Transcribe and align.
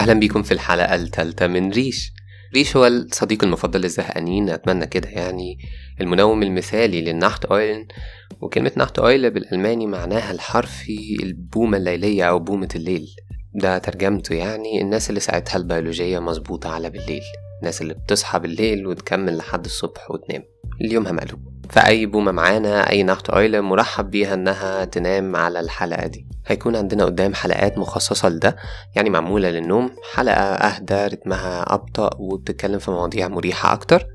أهلا 0.00 0.14
بيكم 0.14 0.42
في 0.42 0.52
الحلقة 0.52 0.94
الثالثة 0.94 1.46
من 1.46 1.70
ريش. 1.70 2.12
ريش 2.54 2.76
هو 2.76 2.86
الصديق 2.86 3.44
المفضل 3.44 3.80
للزهقانين 3.80 4.50
أتمنى 4.50 4.86
كده 4.86 5.08
يعني 5.08 5.58
المنوم 6.00 6.42
المثالي 6.42 7.00
للنحت 7.00 7.44
أويلن. 7.44 7.86
وكلمة 8.40 8.72
نحت 8.76 8.98
أويل 8.98 9.30
بالألماني 9.30 9.86
معناها 9.86 10.30
الحرفي 10.30 11.16
البومة 11.22 11.76
الليلية 11.76 12.24
أو 12.24 12.38
بومة 12.38 12.68
الليل. 12.76 13.06
ده 13.54 13.78
ترجمته 13.78 14.34
يعني 14.34 14.80
الناس 14.80 15.10
اللي 15.10 15.20
ساعتها 15.20 15.56
البيولوجية 15.56 16.18
مظبوطة 16.18 16.70
على 16.70 16.90
بالليل. 16.90 17.22
الناس 17.60 17.82
اللي 17.82 17.94
بتصحى 17.94 18.38
بالليل 18.38 18.86
وتكمل 18.86 19.36
لحد 19.36 19.64
الصبح 19.64 20.10
وتنام. 20.10 20.42
اليوم 20.80 21.02
مقلوب 21.04 21.49
فأي 21.70 22.06
بومة 22.06 22.32
معانا 22.32 22.90
أي 22.90 23.02
نحت 23.02 23.30
أويلة 23.30 23.60
مرحب 23.60 24.10
بيها 24.10 24.34
إنها 24.34 24.84
تنام 24.84 25.36
على 25.36 25.60
الحلقة 25.60 26.06
دي. 26.06 26.26
هيكون 26.46 26.76
عندنا 26.76 27.04
قدام 27.04 27.34
حلقات 27.34 27.78
مخصصة 27.78 28.28
لده 28.28 28.56
يعني 28.96 29.10
معمولة 29.10 29.50
للنوم 29.50 29.90
حلقة 30.14 30.34
أهدى 30.42 30.94
رتمها 31.06 31.74
أبطأ 31.74 32.10
وبتتكلم 32.18 32.78
في 32.78 32.90
مواضيع 32.90 33.28
مريحة 33.28 33.72
أكتر. 33.72 34.06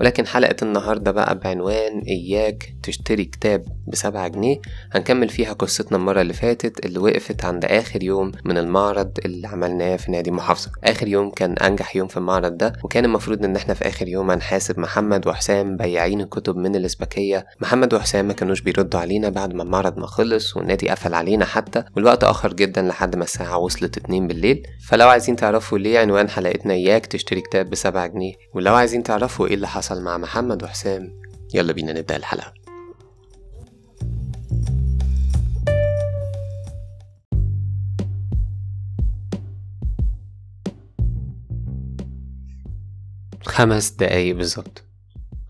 ولكن 0.00 0.26
حلقة 0.26 0.56
النهاردة 0.62 1.10
بقى 1.10 1.38
بعنوان 1.38 1.98
إياك 2.08 2.74
تشتري 2.82 3.24
كتاب 3.24 3.64
بسبعة 3.88 4.28
جنيه. 4.28 4.56
هنكمل 4.92 5.28
فيها 5.28 5.52
قصتنا 5.52 5.98
المرة 5.98 6.20
اللي 6.20 6.32
فاتت 6.32 6.86
اللي 6.86 6.98
وقفت 6.98 7.44
عند 7.44 7.64
آخر 7.64 8.02
يوم 8.02 8.32
من 8.44 8.58
المعرض 8.58 9.10
اللي 9.24 9.48
عملناه 9.48 9.96
في 9.96 10.10
نادي 10.10 10.30
محافظة. 10.30 10.70
آخر 10.84 11.08
يوم 11.08 11.30
كان 11.30 11.52
أنجح 11.52 11.96
يوم 11.96 12.08
في 12.08 12.16
المعرض 12.16 12.56
ده 12.56 12.72
وكان 12.84 13.04
المفروض 13.04 13.44
إن 13.44 13.56
إحنا 13.56 13.74
في 13.74 13.88
آخر 13.88 14.08
يوم 14.08 14.30
هنحاسب 14.30 14.78
محمد 14.80 15.26
وحسام 15.26 15.76
بياعين 15.76 16.20
الكتب 16.20 16.56
من 16.56 16.76
الإسباكية 16.76 17.46
محمد 17.60 17.94
وحسام 17.94 18.24
ما 18.28 18.32
كانوش 18.32 18.60
بيردوا 18.60 19.00
علينا 19.00 19.28
بعد 19.28 19.54
ما 19.54 19.62
المعرض 19.62 19.98
ما 19.98 20.06
خلص 20.06 20.56
والنادي 20.56 20.88
قفل 20.88 21.14
علينا 21.14 21.44
حتى 21.44 21.84
والوقت 21.96 22.24
أخر 22.24 22.52
جدا 22.52 22.82
لحد 22.82 23.16
ما 23.16 23.24
الساعة 23.24 23.58
وصلت 23.58 23.96
اتنين 23.96 24.26
بالليل. 24.26 24.62
فلو 24.88 25.08
عايزين 25.08 25.36
تعرفوا 25.36 25.78
ليه 25.78 25.98
عنوان 25.98 26.28
حلقتنا 26.28 26.74
إياك 26.74 27.06
تشتري 27.06 27.40
كتاب 27.40 27.70
بسبعة 27.70 28.06
جنيه 28.06 28.34
ولو 28.54 28.74
عايزين 28.74 29.02
تعرفوا 29.02 29.46
إيه 29.46 29.54
اللي 29.54 29.68
حصل 29.68 29.85
مع 29.92 30.18
محمد 30.18 30.62
وحسام. 30.62 31.20
يلا 31.54 31.72
بينا 31.72 31.92
نبدأ 31.92 32.16
الحلقة. 32.16 32.54
خمس 43.46 43.90
دقايق 43.90 44.36
بالظبط. 44.36 44.85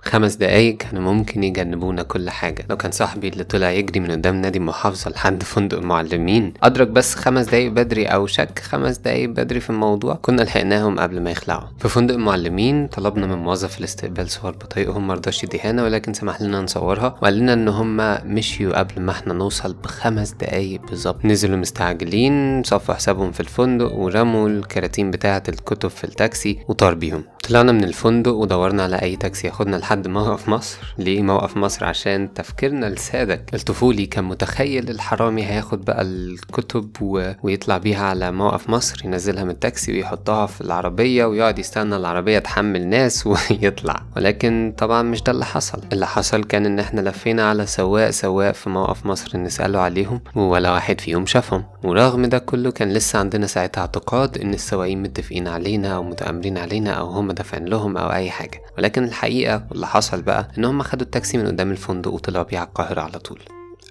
خمس 0.07 0.35
دقايق 0.35 0.77
كانوا 0.77 1.03
ممكن 1.13 1.45
يجنبونا 1.45 2.03
كل 2.03 2.31
حاجة. 2.31 2.67
لو 2.71 2.77
كان 2.77 2.91
صاحبي 2.91 3.29
اللي 3.29 3.45
طلع 3.45 3.71
يجري 3.71 4.01
من 4.01 4.11
قدام 4.11 4.37
نادي 4.37 4.59
المحافظة 4.59 5.11
لحد 5.11 5.43
فندق 5.43 5.79
المعلمين 5.79 6.53
أدرك 6.63 6.89
بس 6.89 7.15
خمس 7.15 7.47
دقايق 7.47 7.71
بدري 7.73 8.07
أو 8.07 8.27
شك 8.27 8.59
خمس 8.59 8.99
دقايق 8.99 9.29
بدري 9.29 9.61
في 9.61 9.71
الموضوع 9.71 10.15
كنا 10.15 10.43
لحقناهم 10.43 10.99
قبل 10.99 11.21
ما 11.21 11.31
يخلعوا. 11.31 11.69
في 11.79 11.89
فندق 11.89 12.15
المعلمين 12.15 12.87
طلبنا 12.87 13.27
من 13.27 13.39
موظف 13.39 13.79
الاستقبال 13.79 14.31
صور 14.31 14.51
بطايقهم 14.51 15.07
مرضاش 15.07 15.45
يديهانا 15.45 15.85
ولكن 15.85 16.13
سمح 16.15 16.43
لنا 16.43 16.61
نصورها 16.61 17.07
وقال 17.07 17.39
لنا 17.39 17.53
إن 17.53 17.69
هما 17.69 18.25
مشيوا 18.25 18.79
قبل 18.79 19.01
ما 19.03 19.13
إحنا 19.13 19.35
نوصل 19.35 19.75
بخمس 19.75 20.31
دقايق 20.31 20.81
بالظبط. 20.91 21.25
نزلوا 21.25 21.57
مستعجلين 21.57 22.63
صفوا 22.63 22.95
حسابهم 22.95 23.33
في 23.33 23.41
الفندق 23.41 23.93
ورموا 23.93 24.49
الكراتين 24.49 25.11
بتاعة 25.11 25.43
الكتب 25.49 25.89
في 25.89 26.05
التاكسي 26.05 26.59
وطار 26.69 26.95
بيهم. 26.95 27.25
طلعنا 27.49 27.73
من 27.73 27.85
الفندق 27.85 28.33
ودورنا 28.33 28.83
على 28.83 29.03
أي 29.03 29.17
تاكسي 29.17 29.47
ياخدنا 29.47 29.77
لحد 29.77 29.96
موقف 30.07 30.49
مصر 30.49 30.79
ليه 30.99 31.23
موقف 31.23 31.57
مصر؟ 31.57 31.85
عشان 31.85 32.35
تفكيرنا 32.35 32.89
الساذج 32.89 33.41
الطفولي 33.55 34.07
كان 34.07 34.25
متخيل 34.25 34.91
الحرامي 34.91 35.45
هياخد 35.45 35.85
بقى 35.85 36.03
الكتب 36.03 36.91
و... 37.01 37.33
ويطلع 37.43 37.79
بيها 37.79 38.07
على 38.07 38.31
موقف 38.31 38.71
مصر 38.71 39.03
ينزلها 39.05 39.45
من 39.45 39.51
التاكسي 39.51 39.93
ويحطها 39.93 40.47
في 40.47 40.61
العربية 40.61 41.25
ويقعد 41.25 41.59
يستنى 41.59 41.97
العربية 41.97 42.39
تحمل 42.39 42.87
ناس 42.87 43.27
ويطلع. 43.27 44.03
ولكن 44.17 44.75
طبعا 44.79 45.03
مش 45.03 45.23
ده 45.23 45.33
اللي 45.33 45.45
حصل. 45.45 45.81
اللي 45.93 46.07
حصل 46.07 46.45
كان 46.45 46.67
إن 46.67 46.79
إحنا 46.79 47.01
لفينا 47.01 47.49
على 47.49 47.67
سواق 47.67 48.11
سواق 48.11 48.53
في 48.53 48.71
موقف 48.71 49.07
مصر 49.07 49.39
نسأله 49.39 49.79
عليهم 49.79 50.21
ولا 50.35 50.73
واحد 50.73 51.01
فيهم 51.01 51.27
شافهم. 51.27 51.65
ورغم 51.85 52.27
ده 52.27 52.39
كله 52.39 52.71
كان 52.71 52.93
لسه 52.93 53.19
عندنا 53.19 53.47
ساعتها 53.47 53.81
اعتقاد 53.81 54.39
إن 54.39 54.55
السواقين 54.55 55.03
متفقين 55.03 55.49
علينا 55.49 55.97
أو 55.97 56.03
متآمرين 56.03 56.59
علينا 56.59 56.91
أو 56.91 57.07
هم 57.07 57.33
دافعين 57.33 57.65
لهم 57.65 57.97
أو 57.97 58.13
أي 58.13 58.31
حاجة. 58.31 58.63
ولكن 58.79 59.05
الحقيقة 59.05 59.67
واللي 59.71 59.86
حصل 59.87 60.23
بقى 60.23 60.49
إن 60.59 60.65
هم 60.65 60.83
خدوا 60.83 61.07
التاكسي 61.07 61.39
من 61.39 61.47
قدام 61.47 61.71
الفندق 61.71 62.11
وطلعوا 62.11 62.45
بيه 62.45 62.59
على 62.59 62.69
القاهرة 62.69 63.01
على 63.01 63.19
طول. 63.19 63.41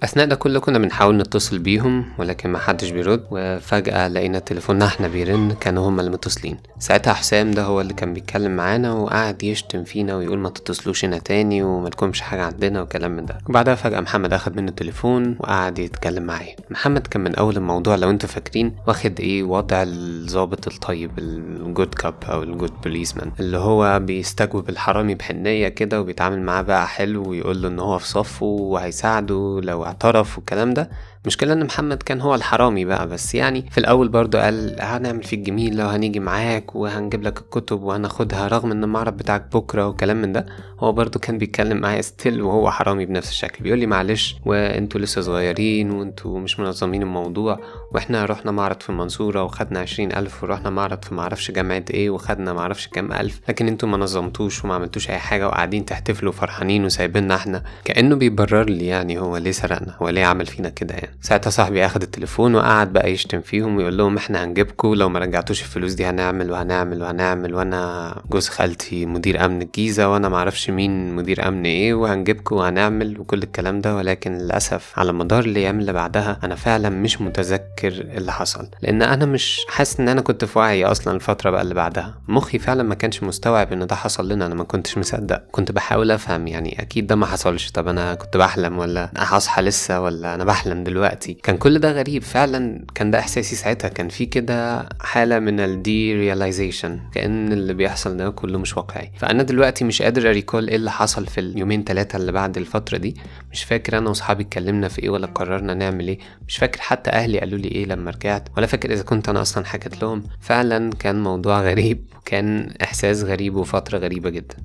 أثناء 0.03 0.25
ده 0.27 0.35
كله 0.35 0.59
كنا 0.59 0.79
بنحاول 0.79 1.17
نتصل 1.17 1.59
بيهم 1.59 2.05
ولكن 2.17 2.49
ما 2.49 2.59
حدش 2.59 2.89
بيرد 2.89 3.23
وفجأة 3.31 4.07
لقينا 4.07 4.39
تليفوننا 4.39 4.85
إحنا 4.85 5.07
بيرن 5.07 5.51
كانوا 5.59 5.89
هما 5.89 6.01
اللي 6.01 6.11
متصلين. 6.11 6.57
ساعتها 6.79 7.13
حسام 7.13 7.51
ده 7.51 7.63
هو 7.63 7.81
اللي 7.81 7.93
كان 7.93 8.13
بيتكلم 8.13 8.55
معانا 8.55 8.93
وقعد 8.93 9.43
يشتم 9.43 9.83
فينا 9.83 10.15
ويقول 10.15 10.39
ما 10.39 10.49
تتصلوش 10.49 11.05
هنا 11.05 11.17
تاني 11.17 11.63
وما 11.63 11.87
لكمش 11.87 12.21
حاجة 12.21 12.43
عندنا 12.45 12.81
وكلام 12.81 13.11
من 13.11 13.25
ده. 13.25 13.37
وبعدها 13.49 13.75
فجأة 13.75 13.99
محمد 13.99 14.33
أخد 14.33 14.55
منه 14.57 14.69
التليفون 14.69 15.35
وقعد 15.39 15.79
يتكلم 15.79 16.23
معايا. 16.23 16.55
محمد 16.69 17.07
كان 17.07 17.23
من 17.23 17.35
أول 17.35 17.57
الموضوع 17.57 17.95
لو 17.95 18.09
أنتوا 18.09 18.29
فاكرين 18.29 18.75
واخد 18.87 19.19
إيه 19.19 19.43
وضع 19.43 19.83
الظابط 19.87 20.67
الطيب 20.67 21.11
ال 21.19 21.34
good 21.34 21.93
cop 21.93 22.13
أو 22.23 22.43
ال 22.43 22.49
good 22.49 22.71
policeman 22.83 23.31
اللي 23.39 23.57
هو 23.57 23.99
بيستجوب 23.99 24.69
الحرامي 24.69 25.15
بحنية 25.15 25.67
كده 25.67 26.01
وبيتعامل 26.01 26.41
معاه 26.41 26.61
بقى 26.61 26.87
حلو 26.87 27.29
ويقول 27.29 27.61
له 27.61 27.67
إن 27.67 27.79
هو 27.79 27.99
في 27.99 28.07
صفه 28.07 28.45
وهيساعده 28.45 29.59
لو 29.63 29.85
اعترف 29.95 30.37
والكلام 30.37 30.73
ده 30.73 30.89
المشكلة 31.25 31.53
إن 31.53 31.65
محمد 31.65 32.03
كان 32.03 32.21
هو 32.21 32.35
الحرامي 32.35 32.85
بقى 32.85 33.07
بس 33.07 33.35
يعني 33.35 33.65
في 33.71 33.77
الأول 33.77 34.09
برضه 34.09 34.39
قال 34.41 34.75
هنعمل 34.79 35.23
فيك 35.23 35.39
جميل 35.39 35.77
لو 35.77 35.87
هنيجي 35.87 36.19
معاك 36.19 36.75
وهنجيب 36.75 37.23
لك 37.23 37.39
الكتب 37.39 37.81
وهناخدها 37.83 38.47
رغم 38.47 38.71
إن 38.71 38.83
المعرض 38.83 39.17
بتاعك 39.17 39.45
بكرة 39.53 39.87
وكلام 39.87 40.21
من 40.21 40.31
ده 40.33 40.45
هو 40.79 40.91
برضه 40.91 41.19
كان 41.19 41.37
بيتكلم 41.37 41.77
معايا 41.77 42.01
still 42.01 42.41
وهو 42.41 42.71
حرامي 42.71 43.05
بنفس 43.05 43.29
الشكل 43.29 43.63
بيقول 43.63 43.79
لي 43.79 43.85
معلش 43.85 44.35
وأنتوا 44.45 45.01
لسه 45.01 45.21
صغيرين 45.21 45.91
وأنتوا 45.91 46.39
مش 46.39 46.59
منظمين 46.59 47.01
الموضوع 47.01 47.59
وإحنا 47.91 48.25
رحنا 48.25 48.51
معرض 48.51 48.81
في 48.81 48.89
المنصورة 48.89 49.43
وخدنا 49.43 49.79
عشرين 49.79 50.15
ألف 50.15 50.43
ورحنا 50.43 50.69
معرض 50.69 51.03
في 51.05 51.13
معرفش 51.15 51.51
جامعة 51.51 51.85
إيه 51.89 52.09
وخدنا 52.09 52.53
معرفش 52.53 52.87
كام 52.87 53.13
ألف 53.13 53.41
لكن 53.49 53.67
أنتوا 53.67 53.89
ما 53.89 53.97
نظمتوش 53.97 54.65
وما 54.65 54.73
عملتوش 54.75 55.09
أي 55.09 55.17
حاجة 55.17 55.47
وقاعدين 55.47 55.85
تحتفلوا 55.85 56.31
فرحانين 56.31 56.85
وسايبيننا 56.85 57.35
إحنا 57.35 57.63
كأنه 57.85 58.15
بيبرر 58.15 58.69
لي 58.69 58.85
يعني 58.87 59.19
هو 59.19 59.37
ليه 59.37 59.51
سرقنا 59.51 59.95
هو 60.01 60.09
ليه 60.09 60.25
عمل 60.25 60.45
فينا 60.45 60.69
كده 60.69 60.93
يعني. 60.95 61.14
ساعتها 61.21 61.49
صاحبي 61.49 61.85
اخد 61.85 62.01
التليفون 62.01 62.55
وقعد 62.55 62.93
بقى 62.93 63.11
يشتم 63.11 63.41
فيهم 63.41 63.75
ويقول 63.77 63.97
لهم 63.97 64.17
إحنا 64.17 64.43
هنجيبكم 64.43 64.93
لو 64.93 65.09
ما 65.09 65.19
رجعتوش 65.19 65.61
الفلوس 65.61 65.93
دي 65.93 66.05
هنعمل 66.05 66.51
وهنعمل 66.51 67.01
وهنعمل 67.01 67.55
وأنا 67.55 68.15
جوز 68.29 68.49
خالتي 68.49 69.05
مدير 69.05 69.45
أمن 69.45 69.61
الجيزة 69.61 70.09
وأنا 70.09 70.29
معرفش 70.29 70.69
مين 70.69 71.15
مدير 71.15 71.47
أمن 71.47 71.65
إيه 71.65 71.93
وهنجيبكم 71.93 72.55
وهنعمل 72.55 73.19
وكل 73.19 73.43
الكلام 73.43 73.81
ده. 73.81 73.95
ولكن 73.95 74.37
للأسف 74.37 74.93
على 74.99 75.13
مدار 75.13 75.45
الأيام 75.45 75.79
اللي 75.79 75.93
بعدها 75.93 76.39
أنا 76.43 76.55
فعلا 76.55 76.89
مش 76.89 77.21
متذكر 77.21 77.87
اللي 77.91 78.31
حصل 78.31 78.67
لأن 78.81 79.01
أنا 79.01 79.25
مش 79.25 79.61
حاسس 79.69 79.99
إن 79.99 80.09
أنا 80.09 80.21
كنت 80.21 80.45
في 80.45 80.59
وعي 80.59 80.85
أصلا 80.85 81.15
الفترة 81.15 81.49
بقى 81.49 81.61
اللي 81.61 81.73
بعدها. 81.73 82.13
مخي 82.27 82.59
فعلا 82.59 82.83
ما 82.83 82.95
كانش 82.95 83.23
مستوعب 83.23 83.73
إن 83.73 83.87
ده 83.87 83.95
حصل 83.95 84.29
لنا 84.29 84.45
أنا 84.45 84.55
ما 84.55 84.63
كنتش 84.63 84.97
مصدق. 84.97 85.41
كنت 85.51 85.71
بحاول 85.71 86.11
أفهم 86.11 86.47
يعني 86.47 86.81
أكيد 86.81 87.07
ده 87.07 87.15
ما 87.15 87.25
حصلش. 87.25 87.71
طب 87.71 87.87
أنا 87.87 88.13
كنت 88.15 88.37
بحلم 88.37 88.77
ولا 88.77 89.09
هصحى 89.17 89.61
لسه 89.61 90.01
ولا 90.01 90.35
أنا 90.35 90.43
بحلم 90.43 90.83
دلوقتي؟ 90.83 91.04
كان 91.43 91.57
كل 91.57 91.79
ده 91.79 91.91
غريب 91.91 92.23
فعلا. 92.23 92.85
كان 92.95 93.11
ده 93.11 93.19
إحساسي 93.19 93.55
ساعتها. 93.55 93.87
كان 93.87 94.09
في 94.09 94.25
كده 94.25 94.89
حالة 95.01 95.39
من 95.39 95.59
ال 95.59 96.13
derealization 96.13 96.99
كأن 97.13 97.51
اللي 97.53 97.73
بيحصل 97.73 98.17
ده 98.17 98.29
كله 98.29 98.59
مش 98.59 98.77
واقعي. 98.77 99.11
فأنا 99.17 99.43
دلوقتي 99.43 99.85
مش 99.85 100.01
قادر 100.01 100.29
recall 100.29 100.67
إيه 100.69 100.75
اللي 100.75 100.91
حصل 100.91 101.25
في 101.25 101.39
اليومين 101.39 101.83
ثلاثة 101.83 102.17
اللي 102.17 102.31
بعد 102.31 102.57
الفترة 102.57 102.97
دي. 102.97 103.15
مش 103.51 103.63
فاكر 103.63 103.97
أنا 103.97 104.09
واصحابي 104.09 104.43
اتكلمنا 104.43 104.87
في 104.87 105.03
إيه 105.03 105.09
ولا 105.09 105.27
قررنا 105.27 105.73
نعمل 105.73 106.07
إيه. 106.07 106.19
مش 106.47 106.57
فاكر 106.57 106.81
حتى 106.81 107.09
أهلي 107.11 107.39
قالوا 107.39 107.59
لي 107.59 107.67
إيه 107.67 107.85
لما 107.85 108.11
رجعت. 108.11 108.49
ولا 108.57 108.65
فاكر 108.65 108.93
إذا 108.93 109.03
كنت 109.03 109.29
أنا 109.29 109.41
أصلا 109.41 109.65
حكيت 109.65 110.01
لهم. 110.01 110.23
فعلا 110.41 110.89
كان 110.99 111.23
موضوع 111.23 111.61
غريب. 111.61 112.05
وكان 112.17 112.73
إحساس 112.83 113.23
غريب 113.23 113.55
وفترة 113.55 113.97
غريبة 113.97 114.29
جدا. 114.29 114.55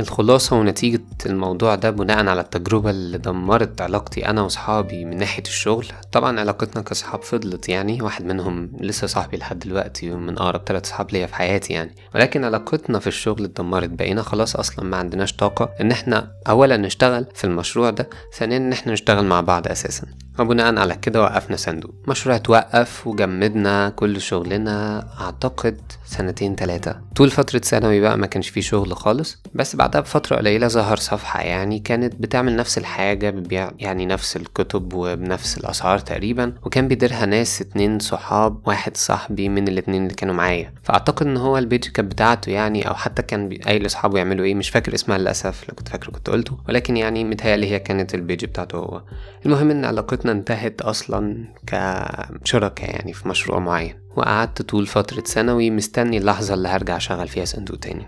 الخلاصة 0.00 0.56
ونتيجة 0.56 1.00
الموضوع 1.26 1.74
ده 1.74 1.90
بناء 1.90 2.26
على 2.26 2.40
التجربة 2.40 2.90
اللي 2.90 3.18
دمرت 3.18 3.80
علاقتي 3.80 4.26
أنا 4.26 4.42
وصحابي 4.42 5.04
من 5.04 5.16
ناحية 5.16 5.42
الشغل. 5.42 5.86
طبعا 6.12 6.40
علاقتنا 6.40 6.82
كصحاب 6.82 7.22
فضلت 7.22 7.68
يعني 7.68 8.02
واحد 8.02 8.24
منهم 8.24 8.72
لسه 8.80 9.06
صاحبي 9.06 9.36
لحد 9.36 9.58
دلوقتي 9.58 10.10
ومن 10.12 10.38
أقرب 10.38 10.64
تلات 10.64 10.86
صحاب 10.86 11.10
ليا 11.12 11.26
في 11.26 11.34
حياتي 11.34 11.72
يعني. 11.72 11.94
ولكن 12.14 12.44
علاقتنا 12.44 12.98
في 12.98 13.06
الشغل 13.06 13.44
اتدمرت 13.44 13.88
بقينا 13.90 14.22
خلاص 14.22 14.56
أصلا 14.56 14.84
ما 14.84 14.96
عندناش 14.96 15.32
طاقة 15.32 15.70
إن 15.80 15.90
إحنا 15.90 16.32
أولا 16.48 16.76
نشتغل 16.76 17.26
في 17.34 17.44
المشروع 17.44 17.90
ده 17.90 18.10
ثانيا 18.38 18.56
إن 18.56 18.72
إحنا 18.72 18.92
نشتغل 18.92 19.24
مع 19.24 19.40
بعض 19.40 19.68
أساسا. 19.68 20.06
وبناء 20.38 20.78
على 20.78 20.94
كده 20.96 21.22
وقفنا 21.22 21.56
صندوق. 21.56 21.94
مشروع 22.08 22.36
اتوقف 22.36 23.06
وجمدنا 23.06 23.88
كل 23.88 24.20
شغلنا. 24.20 25.06
أعتقد 25.20 25.80
سنتين 26.12 26.56
تلاتة. 26.56 26.94
طول 27.16 27.30
فترة 27.30 27.58
ثانوي 27.58 28.00
بقى 28.00 28.18
ما 28.18 28.26
كانش 28.26 28.48
فيه 28.48 28.60
شغل 28.60 28.96
خالص 28.96 29.42
بس 29.54 29.76
بعدها 29.76 30.00
بفترة 30.00 30.36
قليلة 30.36 30.68
ظهر 30.68 30.96
صفحة 30.96 31.40
يعني 31.42 31.78
كانت 31.78 32.14
بتعمل 32.14 32.56
نفس 32.56 32.78
الحاجة 32.78 33.30
بتبيع 33.30 33.70
يعني 33.78 34.06
نفس 34.06 34.36
الكتب 34.36 34.92
وبنفس 34.94 35.58
الأسعار 35.58 35.98
تقريبا 35.98 36.52
وكان 36.62 36.88
بيديرها 36.88 37.26
ناس 37.26 37.60
اتنين 37.60 37.98
صحاب 37.98 38.68
واحد 38.68 38.96
صاحبي 38.96 39.48
من 39.48 39.68
الاتنين 39.68 40.02
اللي 40.02 40.14
كانوا 40.14 40.34
معايا. 40.34 40.72
فأعتقد 40.82 41.26
إن 41.26 41.36
هو 41.36 41.58
ال 41.58 41.63
page 41.63 41.84
كانت 41.88 42.12
بتاعته 42.12 42.50
يعني 42.50 42.88
أو 42.88 42.94
حتى 42.94 43.22
كان 43.22 43.58
قايل 43.66 43.82
لأصحابه 43.82 44.18
يعملوا 44.18 44.44
إيه 44.44 44.54
مش 44.54 44.70
فاكر 44.70 44.94
اسمها 44.94 45.18
للأسف 45.18 45.68
لو 45.68 45.74
كنت 45.74 45.88
فاكره 45.88 46.10
كنت 46.10 46.30
قلته 46.30 46.58
ولكن 46.68 46.96
يعني 46.96 47.24
متهيألي 47.24 47.70
هي 47.70 47.78
كانت 47.78 48.14
ال 48.14 48.20
page 48.20 48.44
بتاعته 48.44 48.78
هو. 48.78 49.02
المهم 49.46 49.70
إن 49.70 49.84
علاقتنا 49.84 50.32
انتهت 50.32 50.80
أصلا 50.82 51.44
كشركاء 51.66 52.90
يعني 52.90 53.12
في 53.12 53.28
مشروع 53.28 53.58
معين. 53.58 54.01
وقعدت 54.16 54.62
طول 54.62 54.86
فترة 54.86 55.20
ثانوي 55.20 55.70
مستني 55.70 56.18
اللحظة 56.18 56.54
اللي 56.54 56.68
هرجع 56.68 56.96
أشغل 56.96 57.28
فيها 57.28 57.44
صندوق 57.44 57.76
تاني. 57.78 58.06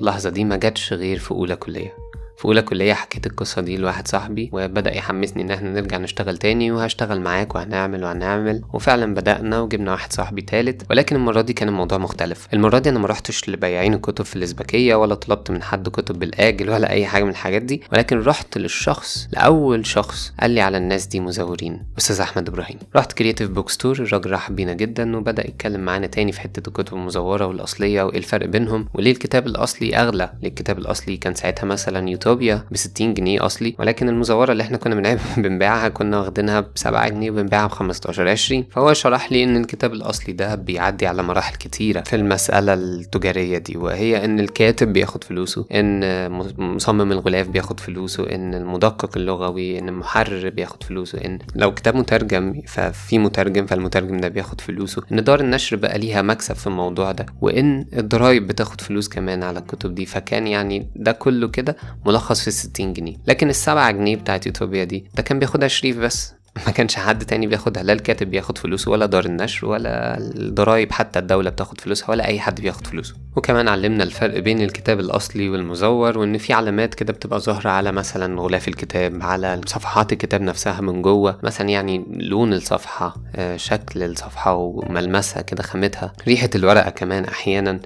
اللحظة 0.00 0.30
دي 0.30 0.44
ما 0.44 0.56
جاتش 0.56 0.92
غير 0.92 1.18
في 1.18 1.30
أولى 1.30 1.56
كلية. 1.56 2.07
في 2.38 2.44
أولى 2.44 2.62
كلية 2.62 2.92
حكيت 2.92 3.26
القصة 3.26 3.62
دي 3.62 3.76
لواحد 3.76 4.08
صاحبي 4.08 4.50
وبدأ 4.52 4.96
يحمسني 4.96 5.42
إن 5.42 5.50
إحنا 5.50 5.70
نرجع 5.70 5.96
نشتغل 5.98 6.38
تاني 6.38 6.72
وهشتغل 6.72 7.20
معاك 7.20 7.54
وهنعمل 7.54 8.04
وهنعمل. 8.04 8.62
وفعلا 8.72 9.14
بدأنا 9.14 9.60
وجبنا 9.60 9.92
واحد 9.92 10.12
صاحبي 10.12 10.42
تالت 10.42 10.82
ولكن 10.90 11.16
المرة 11.16 11.40
دي 11.40 11.52
كان 11.52 11.68
الموضوع 11.68 11.98
مختلف. 11.98 12.48
المرة 12.54 12.78
دي 12.78 12.88
أنا 12.88 12.98
ما 12.98 13.06
رحتش 13.06 13.48
لبياعين 13.48 13.94
الكتب 13.94 14.24
في 14.24 14.36
الإزبكية 14.36 14.94
ولا 14.94 15.14
طلبت 15.14 15.50
من 15.50 15.62
حد 15.62 15.88
كتب 15.88 16.18
بالآجل 16.18 16.70
ولا 16.70 16.90
أي 16.90 17.06
حاجة 17.06 17.24
من 17.24 17.30
الحاجات 17.30 17.62
دي. 17.62 17.82
ولكن 17.92 18.20
رحت 18.20 18.58
للشخص 18.58 19.28
لأول 19.32 19.86
شخص 19.86 20.32
قال 20.40 20.50
لي 20.50 20.60
على 20.60 20.76
الناس 20.78 21.06
دي 21.06 21.20
مزورين 21.20 21.82
أستاذ 21.98 22.20
أحمد 22.20 22.48
إبراهيم. 22.48 22.78
رحت 22.96 23.12
Creative 23.12 23.50
Book 23.50 23.70
Store 23.70 23.98
الراجل 23.98 24.30
رحب 24.30 24.56
بينا 24.56 24.72
جدا 24.72 25.16
وبدأ 25.16 25.46
يتكلم 25.48 25.80
معانا 25.80 26.06
تاني 26.06 26.32
في 26.32 26.40
حتة 26.40 26.68
الكتب 26.68 26.94
المزورة 26.94 27.46
والأصلية 27.46 28.02
وإيه 28.02 28.18
الفرق 28.18 28.46
بينهم. 28.46 28.88
وليه 28.94 29.10
الكتاب 29.12 29.46
الأصلي 29.46 29.96
أغلى. 29.96 30.32
ليه 30.42 30.48
الكتاب 30.48 30.78
الأصلي 30.78 31.16
كان 31.16 31.34
ساعتها 31.34 31.64
مثلا 31.66 32.08
يوتوبيا 32.28 32.64
ب 32.70 32.76
60 32.76 33.14
جنيه 33.14 33.46
أصلي 33.46 33.74
ولكن 33.78 34.08
المزوره 34.08 34.52
اللي 34.52 34.62
إحنا 34.62 34.76
كنا 34.76 35.18
بنبيعها 35.36 35.88
كنا 35.88 36.18
واخدينها 36.18 36.60
ب 36.60 36.66
7 36.74 37.08
جنيه 37.08 37.30
وبنبيعها 37.30 37.66
ب 37.66 37.70
15 37.70 38.28
20 38.28 38.64
فهو 38.70 38.92
شرح 38.92 39.32
لي 39.32 39.44
إن 39.44 39.56
الكتاب 39.56 39.92
الأصلي 39.92 40.32
ده 40.32 40.54
بيعدي 40.54 41.06
على 41.06 41.22
مراحل 41.22 41.56
كتيرة 41.56 42.00
في 42.00 42.16
المسألة 42.16 42.74
التجارية 42.74 43.58
دي 43.58 43.76
وهي 43.76 44.24
إن 44.24 44.40
الكاتب 44.40 44.92
بياخد 44.92 45.24
فلوسه 45.24 45.66
إن 45.74 46.30
مصمم 46.58 47.12
الغلاف 47.12 47.48
بياخد 47.48 47.80
فلوسه 47.80 48.34
إن 48.34 48.54
المدقق 48.54 49.16
اللغوي 49.16 49.78
إن 49.78 49.88
المحرر 49.88 50.48
بياخد 50.48 50.82
فلوسه 50.82 51.18
إن 51.24 51.38
لو 51.54 51.74
كتاب 51.74 51.96
مترجم 51.96 52.62
ففي 52.66 53.18
مترجم 53.18 53.66
فالمترجم 53.66 54.16
ده 54.16 54.28
بياخد 54.28 54.60
فلوسه 54.60 55.02
إن 55.12 55.24
دار 55.24 55.40
النشر 55.40 55.76
بقى 55.76 55.98
ليها 55.98 56.22
مكسب 56.22 56.54
في 56.54 56.66
الموضوع 56.66 57.12
ده 57.12 57.26
وإن 57.40 57.86
الضرايب 57.96 58.46
بتاخد 58.46 58.80
فلوس 58.80 59.08
كمان 59.08 59.42
على 59.42 59.58
الكتب 59.58 59.94
دي. 59.94 60.06
فكان 60.06 60.46
يعني 60.46 60.90
ده 60.96 61.12
كله 61.12 61.48
كده 61.48 61.76
ملخص 62.06 62.17
في 62.44 62.50
60 62.50 62.92
جنيه. 62.92 63.16
لكن 63.26 63.48
السبعة 63.48 63.90
جنيه 63.90 64.16
بتاعت 64.16 64.46
يوتوبيا 64.46 64.84
دي 64.84 65.04
ده 65.14 65.22
كان 65.22 65.38
بياخدها 65.38 65.68
شريف 65.68 65.98
بس. 65.98 66.34
ما 66.66 66.72
كانش 66.72 66.96
حد 66.96 67.24
تاني 67.24 67.46
بياخدها 67.46 67.82
لا 67.82 67.92
الكاتب 67.92 68.30
بياخد 68.30 68.58
فلوسه 68.58 68.90
ولا 68.90 69.06
دار 69.06 69.24
النشر 69.24 69.66
ولا 69.66 70.18
الضرايب 70.18 70.92
حتى 70.92 71.18
الدولة 71.18 71.50
بتاخد 71.50 71.80
فلوسها 71.80 72.10
ولا 72.10 72.26
أي 72.26 72.40
حد 72.40 72.60
بياخد 72.60 72.86
فلوسه 72.86 73.14
وكمان 73.36 73.68
علمنا 73.68 74.04
الفرق 74.04 74.38
بين 74.38 74.60
الكتاب 74.62 75.00
الأصلي 75.00 75.48
والمزور 75.48 76.18
وإن 76.18 76.38
في 76.38 76.52
علامات 76.52 76.94
كده 76.94 77.12
بتبقى 77.12 77.40
ظاهرة 77.40 77.70
على 77.70 77.92
مثلا 77.92 78.40
غلاف 78.40 78.68
الكتاب 78.68 79.22
على 79.22 79.60
صفحات 79.66 80.12
الكتاب 80.12 80.40
نفسها 80.42 80.80
من 80.80 81.02
جوه. 81.02 81.38
مثلا 81.42 81.68
يعني 81.68 82.04
لون 82.10 82.52
الصفحة 82.52 83.16
شكل 83.56 84.02
الصفحة 84.02 84.54
وملمسها 84.54 85.42
كده 85.42 85.62
خامتها 85.62 86.12
ريحة 86.28 86.50
الورقة 86.54 86.90
كمان 86.90 87.24
أحيانا. 87.24 87.80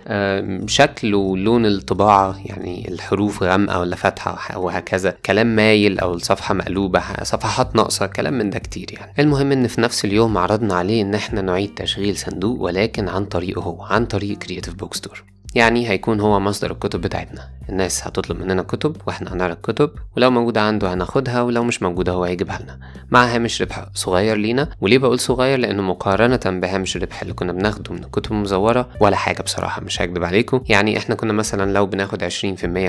شكل 0.67 1.15
ولون 1.15 1.67
الطباعة 1.67 2.37
يعني 2.45 2.89
الحروف 2.89 3.43
غامقة 3.43 3.81
ولا 3.81 3.97
فاتحة 3.97 4.59
وهكذا. 4.59 5.15
كلام 5.27 5.57
مايل 5.57 5.99
أو 5.99 6.15
الصفحة 6.15 6.55
مقلوبة 6.55 7.03
صفحات 7.23 7.77
ناقصة 7.77 8.07
كلام 8.07 8.35
من 8.35 8.51
ده. 8.51 8.62
كتير 8.63 8.87
يعني. 8.93 9.13
المهم 9.19 9.53
إن 9.53 9.67
في 9.67 9.81
نفس 9.81 10.05
اليوم 10.05 10.39
عرضنا 10.39 10.75
عليه 10.75 11.03
إن 11.03 11.15
إحنا 11.15 11.41
نعيد 11.43 11.75
تشغيل 11.75 12.17
صندوق 12.17 12.61
ولكن 12.61 13.09
عن 13.09 13.25
طريقه 13.25 13.63
هو 13.63 13.83
عن 13.83 14.07
طريق 14.07 14.39
Creative 14.39 14.75
Book 14.75 14.95
Store 14.95 15.25
يعني 15.55 15.89
هيكون 15.89 16.21
هو 16.21 16.41
مصدر 16.41 16.71
الكتب 16.71 17.01
بتاعتنا. 17.01 17.49
الناس 17.69 18.07
هتطلب 18.07 18.41
مننا 18.41 18.63
كتب 18.63 18.97
وإحنا 19.07 19.33
هنعرض 19.33 19.57
كتب 19.57 19.91
ولو 20.17 20.31
موجودة 20.31 20.61
عنده 20.61 20.95
هناخدها 20.95 21.43
ولو 21.43 21.65
مش 21.65 21.83
موجودة 21.83 22.13
هو 22.13 22.25
هيجيبها 22.25 22.59
لنا. 22.63 22.79
مع 23.11 23.25
هامش 23.35 23.63
ربح 23.63 23.87
صغير 23.95 24.37
لينا 24.37 24.69
وليه 24.81 24.99
بقول 24.99 25.19
صغير؟ 25.19 25.59
لأنه 25.59 25.83
مقارنة 25.83 26.41
بهامش 26.61 26.97
الربح 26.97 27.23
اللي 27.23 27.35
كنا 27.35 27.53
بناخده 27.53 27.95
من 27.95 28.05
الكتب 28.05 28.33
المزورة 28.33 28.89
ولا 29.01 29.17
حاجة 29.17 29.43
بصراحة 29.43 29.83
مش 29.83 30.03
هكدب 30.03 30.25
عليكم. 30.25 30.61
يعني 30.69 30.99
إحنا 30.99 31.15
كنا 31.15 31.33
مثلا 31.33 31.73
لو 31.73 31.87
بناخد 31.87 32.25
20% 32.25 32.27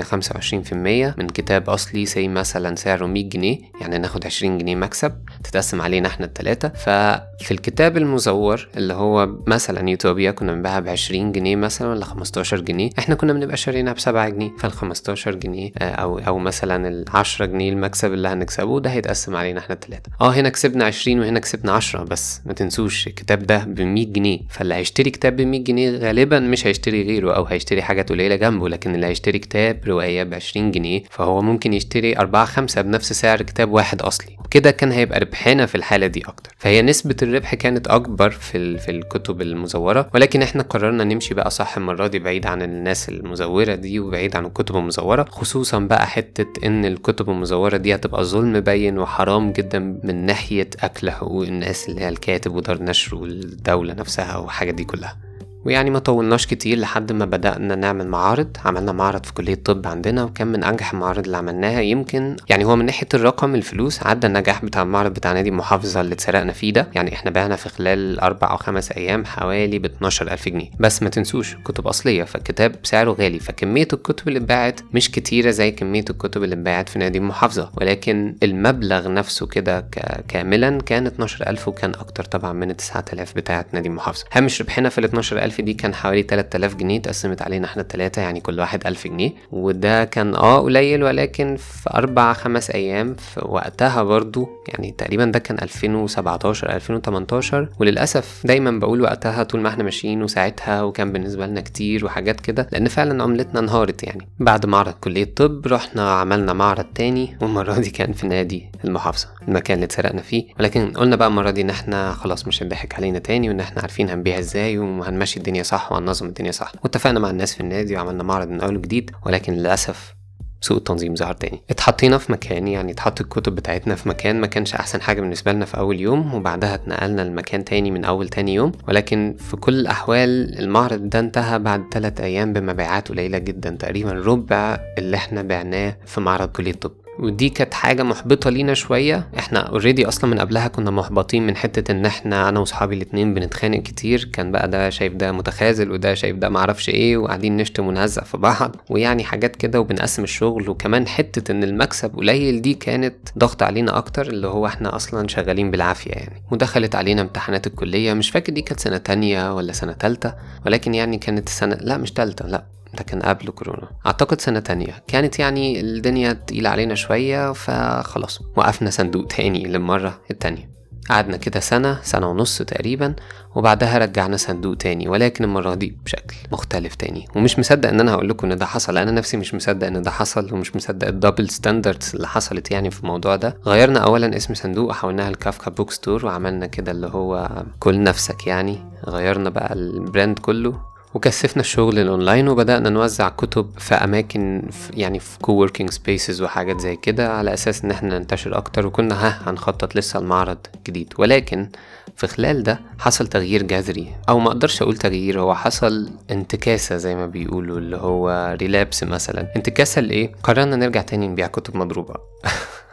25% 0.02 0.72
من 1.18 1.26
كتاب 1.34 1.70
أصلي 1.70 2.06
سي 2.06 2.28
مثلا 2.28 2.76
سعره 2.76 3.06
100 3.06 3.28
جنيه 3.28 3.58
يعني 3.80 3.98
ناخد 3.98 4.26
20 4.26 4.58
جنيه 4.58 4.74
مكسب 4.76 5.12
تتقسم 5.44 5.80
علينا 5.80 6.08
إحنا 6.08 6.26
التلاتة. 6.26 6.68
ففي 6.68 7.50
الكتاب 7.50 7.96
المزور 7.96 8.68
اللي 8.76 8.94
هو 8.94 9.28
مثلا 9.46 9.90
يوتوبيا 9.90 10.30
كنا 10.30 10.52
بنبيعها 10.52 10.80
ب 10.80 10.88
20 10.88 11.32
جنيه 11.32 11.56
مثلا 11.56 11.88
ولا 11.88 12.04
15 12.04 12.60
جنيه 12.60 12.90
إحنا 12.98 13.14
كنا 13.14 13.32
بنبقى 13.32 13.56
شارينها 13.56 13.92
ب 13.92 13.98
7 13.98 14.28
جنيه. 14.28 14.50
فال 14.64 14.72
15 14.72 15.34
جنيه 15.34 15.70
أو 15.78 16.18
أو 16.18 16.38
مثلا 16.38 16.88
ال 16.88 17.04
10 17.08 17.46
جنيه 17.46 17.70
المكسب 17.72 18.12
اللي 18.12 18.28
هنكسبه 18.28 18.80
ده 18.80 18.90
هيتقسم 18.90 19.36
علينا 19.36 19.58
إحنا 19.60 19.74
التلاتة. 19.74 20.10
آه 20.20 20.30
هنا 20.30 20.48
كسبنا 20.48 20.84
20 20.84 21.20
وهنا 21.20 21.40
كسبنا 21.40 21.72
10 21.72 22.04
بس 22.04 22.40
ما 22.46 22.52
تنسوش 22.52 23.06
الكتاب 23.06 23.46
ده 23.46 23.58
ب 23.64 23.80
100 23.80 24.06
جنيه. 24.06 24.38
فاللي 24.50 24.74
هيشتري 24.74 25.10
كتاب 25.10 25.36
ب 25.36 25.40
100 25.40 25.64
جنيه 25.64 25.90
غالبا 25.90 26.38
مش 26.40 26.66
هيشتري 26.66 27.02
غيره 27.02 27.32
أو 27.32 27.44
هيشتري 27.44 27.82
حاجات 27.82 28.08
قليله 28.10 28.36
جنبه 28.36 28.68
لكن 28.68 28.94
اللي 28.94 29.06
هيشتري 29.06 29.38
كتاب 29.38 29.80
رواية 29.86 30.22
ب 30.22 30.34
20 30.34 30.70
جنيه 30.70 31.02
فهو 31.10 31.42
ممكن 31.42 31.72
يشتري 31.72 32.16
4 32.18 32.44
5 32.44 32.82
بنفس 32.82 33.12
سعر 33.12 33.42
كتاب 33.42 33.70
واحد 33.72 34.02
أصلي. 34.02 34.36
وكده 34.44 34.70
كان 34.70 34.92
هيبقى 34.92 35.20
ربحنا 35.20 35.66
في 35.66 35.74
الحالة 35.74 36.06
دي 36.06 36.20
أكتر. 36.26 36.54
فهي 36.58 36.82
نسبة 36.82 37.16
الربح 37.22 37.54
كانت 37.54 37.88
أكبر 37.88 38.30
في. 38.30 38.78
في 38.78 38.90
الكتب 38.90 39.42
المزورة 39.42 40.10
ولكن 40.14 40.42
إحنا 40.42 40.62
قررنا 40.62 41.04
نمشي 41.04 41.34
بقى 41.34 41.50
صح 41.50 41.76
المرة 41.76 42.06
دي 42.06 42.18
بعيد 42.18 42.46
عن 42.46 42.62
الناس 42.62 43.08
المزورة 43.08 43.74
دي 43.74 44.00
وبعيد 44.00 44.36
عن 44.36 44.44
الكتب 44.54 44.76
المزورة 44.76 45.26
خصوصا 45.30 45.78
بقى 45.78 46.06
حتة 46.06 46.66
إن 46.66 46.84
الكتب 46.84 47.30
المزورة 47.30 47.76
دي 47.76 47.94
هتبقى 47.94 48.24
ظلم 48.24 48.60
باين 48.60 48.98
وحرام 48.98 49.52
جدا 49.52 49.78
من 50.04 50.26
ناحية 50.26 50.70
اكل 50.80 51.10
حقوق 51.10 51.42
الناس 51.46 51.88
اللي 51.88 52.00
هي 52.00 52.08
الكاتب 52.08 52.54
ودار 52.54 52.82
نشر 52.82 53.14
والدولة 53.16 53.94
نفسها 53.94 54.36
والحاجات 54.36 54.74
دي 54.74 54.84
كلها. 54.84 55.16
ويعني 55.64 55.90
ما 55.90 55.98
طولناش 55.98 56.46
كتير 56.46 56.78
لحد 56.78 57.12
ما 57.12 57.24
بدأنا 57.24 57.74
نعمل 57.74 58.08
معارض. 58.08 58.56
عملنا 58.64 58.92
معرض 58.92 59.26
في 59.26 59.32
كلية 59.32 59.52
الطب 59.54 59.86
عندنا 59.86 60.24
وكان 60.24 60.46
من 60.46 60.64
أنجح 60.64 60.92
المعارض 60.92 61.24
اللي 61.24 61.36
عملناها. 61.36 61.80
يمكن 61.80 62.36
يعني 62.48 62.64
هو 62.64 62.76
من 62.76 62.86
ناحية 62.86 63.06
الرقم 63.14 63.54
الفلوس 63.54 64.02
عدى 64.02 64.26
النجاح 64.26 64.64
بتاع 64.64 64.82
المعرض 64.82 65.14
بتاع 65.14 65.32
نادي 65.32 65.48
المحافظة 65.48 66.00
اللي 66.00 66.14
اتسرقنا 66.14 66.52
فيه 66.52 66.72
ده. 66.72 66.88
يعني 66.94 67.14
إحنا 67.14 67.30
بعنا 67.30 67.56
في 67.56 67.68
خلال 67.68 68.20
أربع 68.20 68.50
أو 68.50 68.56
خمس 68.56 68.92
أيام 68.92 69.24
حوالي 69.24 69.78
ب 69.78 69.84
12000 69.84 70.48
جنيه. 70.48 70.70
بس 70.80 71.02
ما 71.02 71.08
تنسوش 71.08 71.54
كتب 71.64 71.86
أصلية 71.86 72.24
فالكتاب 72.24 72.74
سعره 72.82 73.10
غالي 73.12 73.38
فكمية 73.38 73.88
الكتب 73.92 74.28
اللي 74.28 74.38
اتباعت 74.38 74.80
مش 74.94 75.10
كتيرة 75.10 75.50
زي 75.50 75.70
كمية 75.70 76.04
الكتب 76.10 76.44
اللي 76.44 76.54
اتباعت 76.54 76.88
في 76.88 76.98
نادي 76.98 77.18
المحافظة 77.18 77.70
ولكن 77.76 78.34
المبلغ 78.42 79.08
نفسه 79.08 79.46
كده 79.46 79.84
كاملا 80.28 80.78
كان 80.86 81.06
12000 81.06 81.68
وكان 81.68 81.90
أكتر 81.90 82.24
طبعا 82.24 82.52
من 82.52 82.76
9000 82.76 83.34
بتاعة 83.36 83.66
نادي 83.72 83.88
المحافظة 83.88 84.24
هامش 84.32 84.60
ربحنا 84.62 84.88
في 84.88 84.98
ال 84.98 85.04
12000 85.04 85.53
1000 85.54 85.60
دي 85.60 85.74
كان 85.74 85.94
حوالي 85.94 86.22
3000 86.22 86.74
جنيه 86.74 86.98
اتقسمت 86.98 87.42
علينا 87.42 87.66
إحنا 87.66 87.82
التلاتة 87.82 88.22
يعني 88.22 88.40
كل 88.40 88.60
واحد 88.60 88.86
1000 88.86 89.06
جنيه. 89.06 89.30
وده 89.52 90.04
كان 90.04 90.34
آه 90.34 90.60
قليل 90.60 91.02
ولكن 91.04 91.56
في 91.56 91.90
أربع 91.94 92.32
خمس 92.32 92.70
أيام 92.70 93.14
في 93.14 93.40
وقتها 93.44 94.02
برضو 94.02 94.48
يعني 94.68 94.94
تقريبا 94.98 95.24
ده 95.24 95.38
كان 95.38 95.56
2017 95.62 96.70
2018 96.76 97.68
وللأسف 97.80 98.40
دايما 98.44 98.70
بقول 98.70 99.00
وقتها 99.00 99.42
طول 99.42 99.60
ما 99.60 99.68
إحنا 99.68 99.84
ماشيين 99.84 100.22
وساعتها 100.22 100.82
وكان 100.82 101.12
بالنسبة 101.12 101.46
لنا 101.46 101.60
كتير 101.60 102.04
وحاجات 102.04 102.40
كده 102.40 102.68
لأن 102.72 102.88
فعلا 102.88 103.22
عملتنا 103.22 103.60
انهارت 103.60 104.02
يعني. 104.02 104.28
بعد 104.40 104.66
معرض 104.66 104.92
كلية 104.92 105.24
طب 105.36 105.66
رحنا 105.66 106.10
عملنا 106.14 106.52
معرض 106.52 106.84
تاني 106.94 107.36
والمرة 107.40 107.78
دي 107.78 107.90
كان 107.90 108.12
في 108.12 108.26
نادي 108.26 108.68
المحافظة 108.84 109.28
المكان 109.48 109.74
اللي 109.74 109.84
اتسرقنا 109.84 110.22
فيه. 110.22 110.44
ولكن 110.60 110.90
قلنا 110.90 111.16
بقى 111.16 111.28
المرة 111.28 111.50
دي 111.50 111.60
إن 111.60 111.70
إحنا 111.70 112.12
خلاص 112.12 112.46
مش 112.48 112.62
هنضحك 112.62 112.94
علينا 112.94 113.18
تاني 113.18 113.48
وإن 113.48 113.60
إحنا 113.60 113.82
عارفين 113.82 114.10
هنبيع 114.10 114.38
إزاي 114.38 114.78
وهنمشي 114.78 115.40
الدنيا 115.44 115.62
صح 115.62 115.92
وهننظم 115.92 116.26
الدنيا 116.26 116.50
صح. 116.52 116.72
واتفقنا 116.84 117.20
مع 117.20 117.30
الناس 117.30 117.54
في 117.54 117.60
النادي 117.60 117.96
وعملنا 117.96 118.22
معرض 118.22 118.48
من 118.48 118.60
أول 118.60 118.76
وجديد 118.76 119.10
ولكن 119.26 119.52
للأسف 119.52 120.14
سوء 120.60 120.76
التنظيم 120.76 121.14
ظهر 121.14 121.34
تاني. 121.34 121.62
اتحطينا 121.70 122.18
في 122.18 122.32
مكان 122.32 122.68
يعني 122.68 122.92
اتحط 122.92 123.20
الكتب 123.20 123.54
بتاعتنا 123.54 123.94
في 123.94 124.08
مكان 124.08 124.40
ما 124.40 124.46
كانش 124.46 124.74
أحسن 124.74 125.00
حاجة 125.00 125.20
بالنسبة 125.20 125.52
لنا 125.52 125.64
في 125.64 125.76
أول 125.78 126.00
يوم 126.00 126.34
وبعدها 126.34 126.74
اتنقلنا 126.74 127.22
لمكان 127.22 127.64
تاني 127.64 127.90
من 127.90 128.04
أول 128.04 128.28
تاني 128.28 128.54
يوم. 128.54 128.72
ولكن 128.88 129.36
في 129.38 129.56
كل 129.56 129.74
الأحوال 129.74 130.58
المعرض 130.58 131.08
ده 131.08 131.18
انتهى 131.18 131.58
بعد 131.58 131.84
ثلاث 131.92 132.20
أيام 132.20 132.52
بمبيعات 132.52 133.08
قليلة 133.08 133.38
جدا 133.38 133.70
تقريبا 133.70 134.12
ربع 134.12 134.78
اللي 134.98 135.16
إحنا 135.16 135.42
بعناه 135.42 135.96
في 136.06 136.20
معرض 136.20 136.48
كلية 136.48 136.70
الطب. 136.70 137.03
ودي 137.18 137.48
كانت 137.48 137.74
حاجة 137.74 138.02
محبطة 138.02 138.50
لينا 138.50 138.74
شوية. 138.74 139.28
إحنا 139.38 139.58
اوريدي 139.60 140.08
أصلا 140.08 140.30
من 140.30 140.38
قبلها 140.38 140.68
كنا 140.68 140.90
محبطين 140.90 141.46
من 141.46 141.56
حتة 141.56 141.92
إن 141.92 142.06
إحنا 142.06 142.48
أنا 142.48 142.60
وصحابي 142.60 142.94
الاتنين 142.94 143.34
بنتخانق 143.34 143.82
كتير. 143.82 144.30
كان 144.32 144.52
بقى 144.52 144.68
ده 144.68 144.90
شايف 144.90 145.12
ده 145.12 145.32
متخاذل 145.32 145.90
وده 145.90 146.14
شايف 146.14 146.36
ده 146.36 146.48
معرفش 146.48 146.88
إيه 146.88 147.16
وقاعدين 147.16 147.56
نشتم 147.56 147.86
ونهزق 147.86 148.24
في 148.24 148.36
بعض. 148.36 148.76
ويعني 148.90 149.24
حاجات 149.24 149.56
كده 149.56 149.80
وبنقسم 149.80 150.22
الشغل. 150.22 150.68
وكمان 150.68 151.06
حتة 151.06 151.52
إن 151.52 151.64
المكسب 151.64 152.16
قليل 152.16 152.62
دي 152.62 152.74
كانت 152.74 153.14
ضغط 153.38 153.62
علينا 153.62 153.98
أكتر 153.98 154.26
اللي 154.26 154.46
هو 154.46 154.66
إحنا 154.66 154.96
أصلا 154.96 155.28
شغالين 155.28 155.70
بالعافية 155.70 156.10
يعني. 156.12 156.42
ودخلت 156.50 156.94
علينا 156.94 157.22
امتحانات 157.22 157.66
الكلية. 157.66 158.14
مش 158.14 158.30
فاكر 158.30 158.52
دي 158.52 158.62
كانت 158.62 158.80
سنة 158.80 158.96
تانية 158.96 159.54
ولا 159.54 159.72
سنة 159.72 159.92
تالتة 159.92 160.34
ولكن 160.66 160.94
يعني 160.94 161.18
كانت 161.18 161.48
السنة 161.48 161.78
لا 161.80 161.96
مش 161.96 162.12
تالتة 162.12 162.46
لا. 162.46 162.64
ده 162.94 163.04
كان 163.04 163.22
قبل 163.22 163.50
كورونا. 163.50 163.88
أعتقد 164.06 164.40
سنة 164.40 164.60
تانية. 164.60 165.02
كانت 165.08 165.38
يعني 165.38 165.80
الدنيا 165.80 166.32
تقيلة 166.32 166.70
علينا 166.70 166.94
شوية 166.94 167.52
فخلاص 167.52 168.40
وقفنا 168.56 168.90
صندوق 168.90 169.26
تاني 169.26 169.64
للمرة 169.64 170.20
التانية. 170.30 170.74
قعدنا 171.10 171.36
كده 171.36 171.60
سنة 171.60 171.98
سنة 172.02 172.30
ونص 172.30 172.58
تقريبا 172.58 173.14
وبعدها 173.54 173.98
رجعنا 173.98 174.36
صندوق 174.36 174.76
تاني 174.76 175.08
ولكن 175.08 175.44
المرة 175.44 175.74
دي 175.74 175.98
بشكل 176.04 176.36
مختلف 176.52 176.94
تاني. 176.94 177.26
ومش 177.36 177.58
مصدق 177.58 177.88
إن 177.88 178.00
أنا 178.00 178.12
هقول 178.12 178.28
لكم 178.28 178.50
إن 178.50 178.58
ده 178.58 178.66
حصل. 178.66 178.98
أنا 178.98 179.10
نفسي 179.10 179.36
مش 179.36 179.54
مصدق 179.54 179.86
إن 179.86 180.02
ده 180.02 180.10
حصل 180.10 180.54
ومش 180.54 180.76
مصدق 180.76 181.06
ال 181.08 181.14
double 181.14 181.48
standards 181.50 182.10
اللي 182.14 182.28
حصلت 182.28 182.70
يعني 182.70 182.90
في 182.90 183.00
الموضوع 183.00 183.36
ده. 183.36 183.58
غيرنا 183.66 184.00
اولا 184.00 184.36
اسم 184.36 184.54
صندوق 184.54 184.90
وحولناها 184.90 185.30
ل 185.30 185.37
Kafka 185.37 185.70
Book 185.70 185.90
Store 185.90 186.26
وعملنا 186.26 186.66
كده 186.66 186.92
اللي 186.92 187.06
هو 187.06 187.50
كل 187.80 188.02
نفسك 188.02 188.46
يعني. 188.46 188.78
غيرنا 189.08 189.50
بقى 189.50 189.72
ال 189.72 189.83
brand 189.83 190.38
كله. 190.38 190.93
وكثفنا 191.14 191.60
الشغل 191.60 191.98
الأونلاين 191.98 192.48
وبدأنا 192.48 192.88
نوزع 192.90 193.28
كتب 193.28 193.70
في 193.78 193.94
أماكن 193.94 194.62
في 194.70 195.00
يعني 195.00 195.18
في 195.20 195.38
co-working 195.38 195.90
spaces 195.90 196.42
وحاجات 196.42 196.80
زي 196.80 196.96
كده 196.96 197.32
على 197.32 197.54
أساس 197.54 197.84
إن 197.84 197.90
إحنا 197.90 198.18
ننتشر 198.18 198.56
أكتر 198.56 198.86
وكنا 198.86 199.26
ها 199.26 199.50
هنخطط 199.50 199.96
لسه 199.96 200.18
المعرض 200.18 200.58
جديد. 200.86 201.12
ولكن 201.18 201.68
في 202.16 202.26
خلال 202.26 202.62
ده 202.62 202.80
حصل 202.98 203.26
تغيير 203.26 203.62
جذري 203.62 204.14
أو 204.28 204.38
ما 204.38 204.48
أقدرش 204.48 204.82
أقول 204.82 204.96
تغيير 204.96 205.40
هو 205.40 205.54
حصل 205.54 206.10
انتكاسة 206.30 206.96
زي 206.96 207.14
ما 207.14 207.26
بيقولوا 207.26 207.78
اللي 207.78 207.96
هو 207.96 208.56
relapse 208.60 209.04
مثلا. 209.04 209.52
انتكاسة 209.56 210.00
لإيه؟ 210.00 210.32
قررنا 210.42 210.76
نرجع 210.76 211.02
تاني 211.02 211.28
نبيع 211.28 211.46
كتب 211.46 211.76
مضروبة. 211.76 212.14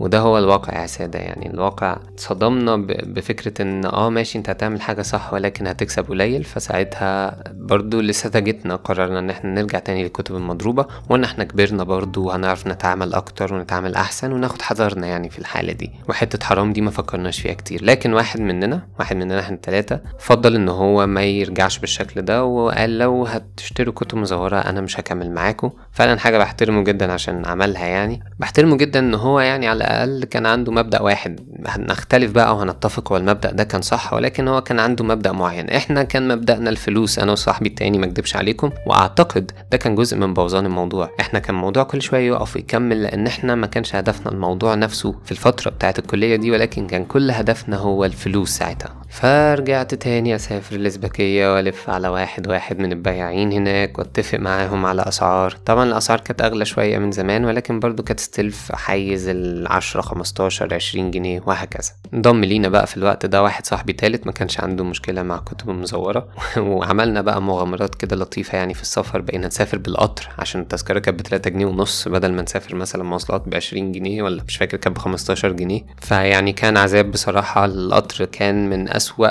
وده 0.00 0.18
هو 0.18 0.38
الواقع 0.38 0.82
يا 0.82 0.86
سادة. 0.86 1.18
يعني 1.18 1.50
الواقع 1.50 1.98
صدمنا 2.16 2.76
بفكرة 2.86 3.62
إن 3.62 3.84
آه 3.84 4.10
ماشي 4.10 4.38
أنت 4.38 4.50
هتعمل 4.50 4.80
حاجة 4.80 5.02
صح 5.02 5.32
ولكن 5.32 5.66
هتكسب 5.66 6.08
قليل. 6.08 6.44
فساعتها 6.44 7.42
برضو 7.52 8.00
لسذاجتنا 8.00 8.76
قررنا 8.76 9.18
إن 9.18 9.30
إحنا 9.30 9.50
نرجع 9.50 9.78
تاني 9.78 10.02
للكتب 10.02 10.36
المضروبة 10.36 10.86
وإن 11.08 11.24
إحنا 11.24 11.44
كبرنا 11.44 11.84
برضو 11.84 12.26
وهنعرف 12.26 12.66
نتعامل 12.66 13.14
أكتر 13.14 13.54
ونتعامل 13.54 13.94
أحسن 13.94 14.32
وناخد 14.32 14.62
حذرنا 14.62 15.06
يعني 15.06 15.30
في 15.30 15.38
الحالة 15.38 15.72
دي. 15.72 15.90
وحتة 16.08 16.46
حرام 16.46 16.72
دي 16.72 16.80
ما 16.80 16.90
فكرناش 16.90 17.40
فيها 17.40 17.52
كتير. 17.54 17.84
لكن 17.84 18.12
واحد 18.14 18.40
مننا 18.40 18.82
واحد 18.98 19.16
مننا 19.16 19.40
إحنا 19.40 19.54
التلاتة 19.56 20.00
فضل 20.18 20.54
إن 20.54 20.68
هو 20.68 21.06
ما 21.06 21.22
يرجعش 21.22 21.78
بالشكل 21.78 22.22
ده 22.22 22.44
وقال 22.44 22.98
لو 22.98 23.26
هتشتروا 23.26 23.94
كتب 23.94 24.18
مزورة 24.18 24.58
أنا 24.58 24.80
مش 24.80 25.00
هكمل 25.00 25.30
معاكم. 25.30 25.70
فعلا 25.92 26.18
حاجة 26.18 26.38
بحترمه 26.38 26.84
جدا 26.84 27.12
عشان 27.12 27.46
عملها 27.46 27.86
يعني. 27.86 28.22
بحترمه 28.38 28.76
جدا 28.76 28.98
إن 29.00 29.14
هو 29.14 29.40
يعني 29.40 29.57
على 29.66 29.76
الأقل 29.76 30.24
كان 30.24 30.46
عنده 30.46 30.72
مبدأ 30.72 31.02
واحد. 31.02 31.40
هنختلف 31.66 32.30
بقى 32.30 32.56
وهنتفق 32.56 33.12
هو 33.12 33.16
المبدأ 33.16 33.50
ده 33.52 33.64
كان 33.64 33.82
صح 33.82 34.12
ولكن 34.12 34.48
هو 34.48 34.60
كان 34.60 34.80
عنده 34.80 35.04
مبدأ 35.04 35.32
معين. 35.32 35.70
إحنا 35.70 36.02
كان 36.02 36.28
مبدأنا 36.28 36.70
الفلوس. 36.70 37.18
أنا 37.18 37.32
وصاحبي 37.32 37.68
التاني 37.68 37.98
مكدبش 37.98 38.36
عليكم 38.36 38.70
وأعتقد 38.86 39.50
ده 39.72 39.78
كان 39.78 39.94
جزء 39.94 40.16
من 40.16 40.34
بوظان 40.34 40.66
الموضوع. 40.66 41.10
إحنا 41.20 41.38
كان 41.38 41.54
الموضوع 41.54 41.82
كل 41.82 42.02
شوية 42.02 42.26
يقف 42.28 42.56
ويكمل 42.56 43.02
لأن 43.02 43.26
إحنا 43.26 43.54
ما 43.54 43.66
كانش 43.66 43.94
هدفنا 43.96 44.32
الموضوع 44.32 44.74
نفسه 44.74 45.14
في 45.24 45.32
الفترة 45.32 45.70
بتاعت 45.70 45.98
الكلية 45.98 46.36
دي 46.36 46.50
ولكن 46.50 46.86
كان 46.86 47.04
كل 47.04 47.30
هدفنا 47.30 47.76
هو 47.76 48.04
الفلوس 48.04 48.50
ساعتها. 48.50 48.97
فرجعت 49.08 49.94
تاني 49.94 50.34
أسافر 50.34 50.76
الإزبكية 50.76 51.54
وألف 51.54 51.90
على 51.90 52.08
واحد 52.08 52.48
واحد 52.48 52.78
من 52.78 52.92
البياعين 52.92 53.52
هناك 53.52 53.98
وأتفق 53.98 54.38
معاهم 54.38 54.86
على 54.86 55.02
أسعار. 55.02 55.50
طبعا 55.50 55.84
الأسعار 55.84 56.20
كانت 56.20 56.42
أغلى 56.42 56.64
شوية 56.64 56.98
من 56.98 57.12
زمان 57.12 57.44
ولكن 57.44 57.80
برضو 57.80 58.02
كانت 58.02 58.20
ستيل 58.20 58.50
في 58.50 58.76
حيز 58.76 59.28
العشرة 59.28 60.00
خمستاشر 60.00 60.74
عشرين 60.74 61.10
جنيه 61.10 61.42
وهكذا. 61.46 61.90
انضم 62.14 62.44
لينا 62.44 62.68
بقى 62.68 62.86
في 62.86 62.96
الوقت 62.96 63.26
ده 63.26 63.42
واحد 63.42 63.66
صاحبي 63.66 63.92
تالت 63.92 64.26
ما 64.26 64.32
كانش 64.32 64.60
عنده 64.60 64.84
مشكلة 64.84 65.22
مع 65.22 65.38
كتب 65.38 65.70
المزورة 65.70 66.28
وعملنا 66.56 67.20
بقى 67.20 67.42
مغامرات 67.42 67.94
كده 67.94 68.16
لطيفة 68.16 68.58
يعني 68.58 68.74
في 68.74 68.82
السفر 68.82 69.20
بقينا 69.20 69.46
نسافر 69.46 69.78
بالقطر 69.78 70.28
عشان 70.38 70.60
التذكرة 70.60 70.98
كانت 70.98 71.18
بتلاتة 71.18 71.50
جنيه 71.50 71.66
ونص 71.66 72.08
بدل 72.08 72.32
ما 72.32 72.42
نسافر 72.42 72.74
مثلا 72.74 73.04
مواصلات 73.04 73.48
بعشرين 73.48 73.92
جنيه 73.92 74.22
ولا 74.22 74.42
مش 74.48 74.56
فاكر 74.56 74.76
كانت 74.76 74.96
بخمستاشر 74.96 75.52
جنيه. 75.52 75.82
فيعني 76.00 76.52
كان 76.52 76.76
عذاب 76.76 77.10
بصراحة. 77.10 77.64
القطر 77.64 78.24
كان 78.24 78.70
من 78.70 78.88
أسوأ 78.98 79.28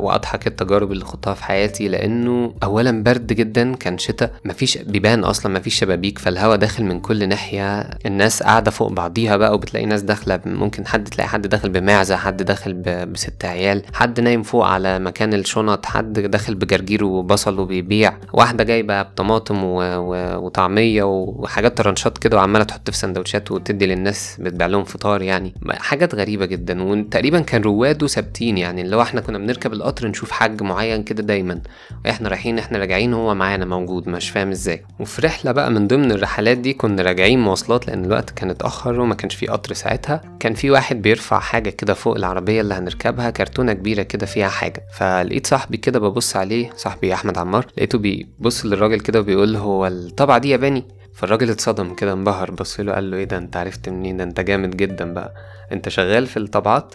وأضحك 0.00 0.46
التجارب 0.46 0.92
اللي 0.92 1.04
خضتها 1.04 1.34
في 1.34 1.44
حياتي 1.44 1.88
لأنه 1.88 2.54
أولا 2.62 3.02
برد 3.02 3.26
جدا 3.32 3.74
كان 3.74 3.98
شتاء 3.98 4.30
مفيش 4.44 4.78
بيبان 4.78 5.24
أصلا 5.24 5.58
مفيش 5.58 5.74
شبابيك 5.74 6.18
فالهواء 6.18 6.56
داخل 6.56 6.84
من 6.84 7.00
كل 7.00 7.28
ناحية 7.28 7.80
الناس 8.06 8.42
قاعدة 8.42 8.70
فوق 8.70 8.92
بعضيها 8.92 9.36
بقى 9.36 9.54
وبتلاقي 9.54 9.86
ناس 9.86 10.02
داخلة 10.02 10.40
ممكن 10.46 10.86
حد 10.86 11.04
تلاقي 11.04 11.28
حد 11.28 11.46
داخل 11.46 11.68
بمعزة 11.68 12.16
حد 12.16 12.42
داخل 12.42 12.72
بست 13.06 13.44
عيال 13.44 13.82
حد 13.92 14.20
نايم 14.20 14.42
فوق 14.42 14.66
على 14.66 14.98
مكان 14.98 15.34
الشنط 15.34 15.86
حد 15.86 16.12
داخل 16.12 16.54
بجرجير 16.54 17.04
وبصل 17.04 17.60
وبيبيع 17.60 18.16
واحدة 18.32 18.64
جايبة 18.64 19.02
بطماطم 19.02 19.64
و... 19.64 19.78
و... 19.82 20.36
وطعمية 20.44 21.02
وحاجات 21.02 21.76
طرنشات 21.76 22.18
كده 22.18 22.36
وعمالة 22.36 22.64
تحط 22.64 22.90
في 22.90 22.96
سندوتشات 22.96 23.50
وتدي 23.52 23.86
للناس 23.86 24.36
بتبيع 24.40 24.66
لهم 24.66 24.84
فطار 24.84 25.22
يعني. 25.22 25.54
حاجات 25.70 26.14
غريبة 26.14 26.46
جدا 26.46 26.82
وتقريبا 26.82 27.40
كان 27.40 27.62
رواده 27.62 28.06
ثابتين 28.06 28.58
يعني 28.58 28.82
اللي 28.82 28.96
هو 28.96 29.00
إحنا 29.06 29.20
كنا 29.20 29.38
بنركب 29.38 29.72
القطر 29.72 30.06
نشوف 30.08 30.30
حاج 30.30 30.62
معين 30.62 31.02
كده 31.02 31.22
دايما. 31.22 31.60
إحنا 32.08 32.28
رايحين 32.28 32.58
إحنا 32.58 32.78
راجعين 32.78 33.14
هو 33.14 33.34
معانا 33.34 33.64
موجود 33.64 34.08
مش 34.08 34.30
فاهم 34.30 34.50
إزاي. 34.50 34.84
وفي 35.00 35.22
رحلة 35.22 35.52
بقى 35.52 35.70
من 35.70 35.86
ضمن 35.86 36.12
الرحلات 36.12 36.58
دي 36.58 36.72
كنا 36.72 37.02
راجعين 37.02 37.40
مواصلات 37.40 37.86
لأن 37.86 38.04
الوقت 38.04 38.30
كان 38.30 38.50
اتأخر 38.50 39.00
وما 39.00 39.14
كانش 39.14 39.34
في 39.34 39.46
قطر 39.46 39.72
ساعتها. 39.72 40.20
كان 40.40 40.54
في 40.54 40.70
واحد 40.70 41.02
بيرفع 41.02 41.38
حاجة 41.38 41.70
كده 41.70 41.94
فوق 41.94 42.16
العربية 42.16 42.60
اللي 42.60 42.74
هنركبها 42.74 43.30
كرتونة 43.30 43.72
كبيرة 43.72 44.02
كده 44.02 44.26
فيها 44.26 44.48
حاجة. 44.48 44.82
فلقيت 44.94 45.46
صاحبي 45.46 45.76
كده 45.76 45.98
ببص 45.98 46.36
عليه 46.36 46.70
صاحبي 46.76 47.14
أحمد 47.14 47.38
عمار 47.38 47.66
لقيته 47.76 47.98
بيبص 47.98 48.66
للراجل 48.66 49.00
كده 49.00 49.20
وبيقول 49.20 49.56
هو 49.56 49.86
الطبعة 49.86 50.38
دي 50.38 50.50
ياباني 50.50 50.84
فالراجل 51.14 51.50
اتصدم 51.50 51.94
كده 51.94 52.12
انبهر 52.12 52.50
بص 52.50 52.80
له 52.80 52.92
قال 52.92 53.10
له 53.10 53.16
إيه 53.16 53.24
ده؟ 53.24 53.38
أنت 53.38 53.56
عرفت 53.56 53.88
منين؟ 53.88 54.16
ده 54.16 54.24
أنت 54.24 54.40
جامد 54.40 54.76
جدا 54.76 55.14
بقى. 55.14 55.34
أنت 55.72 55.88
شغال 55.88 56.26
في 56.26 56.36
الطبعات؟ 56.36 56.94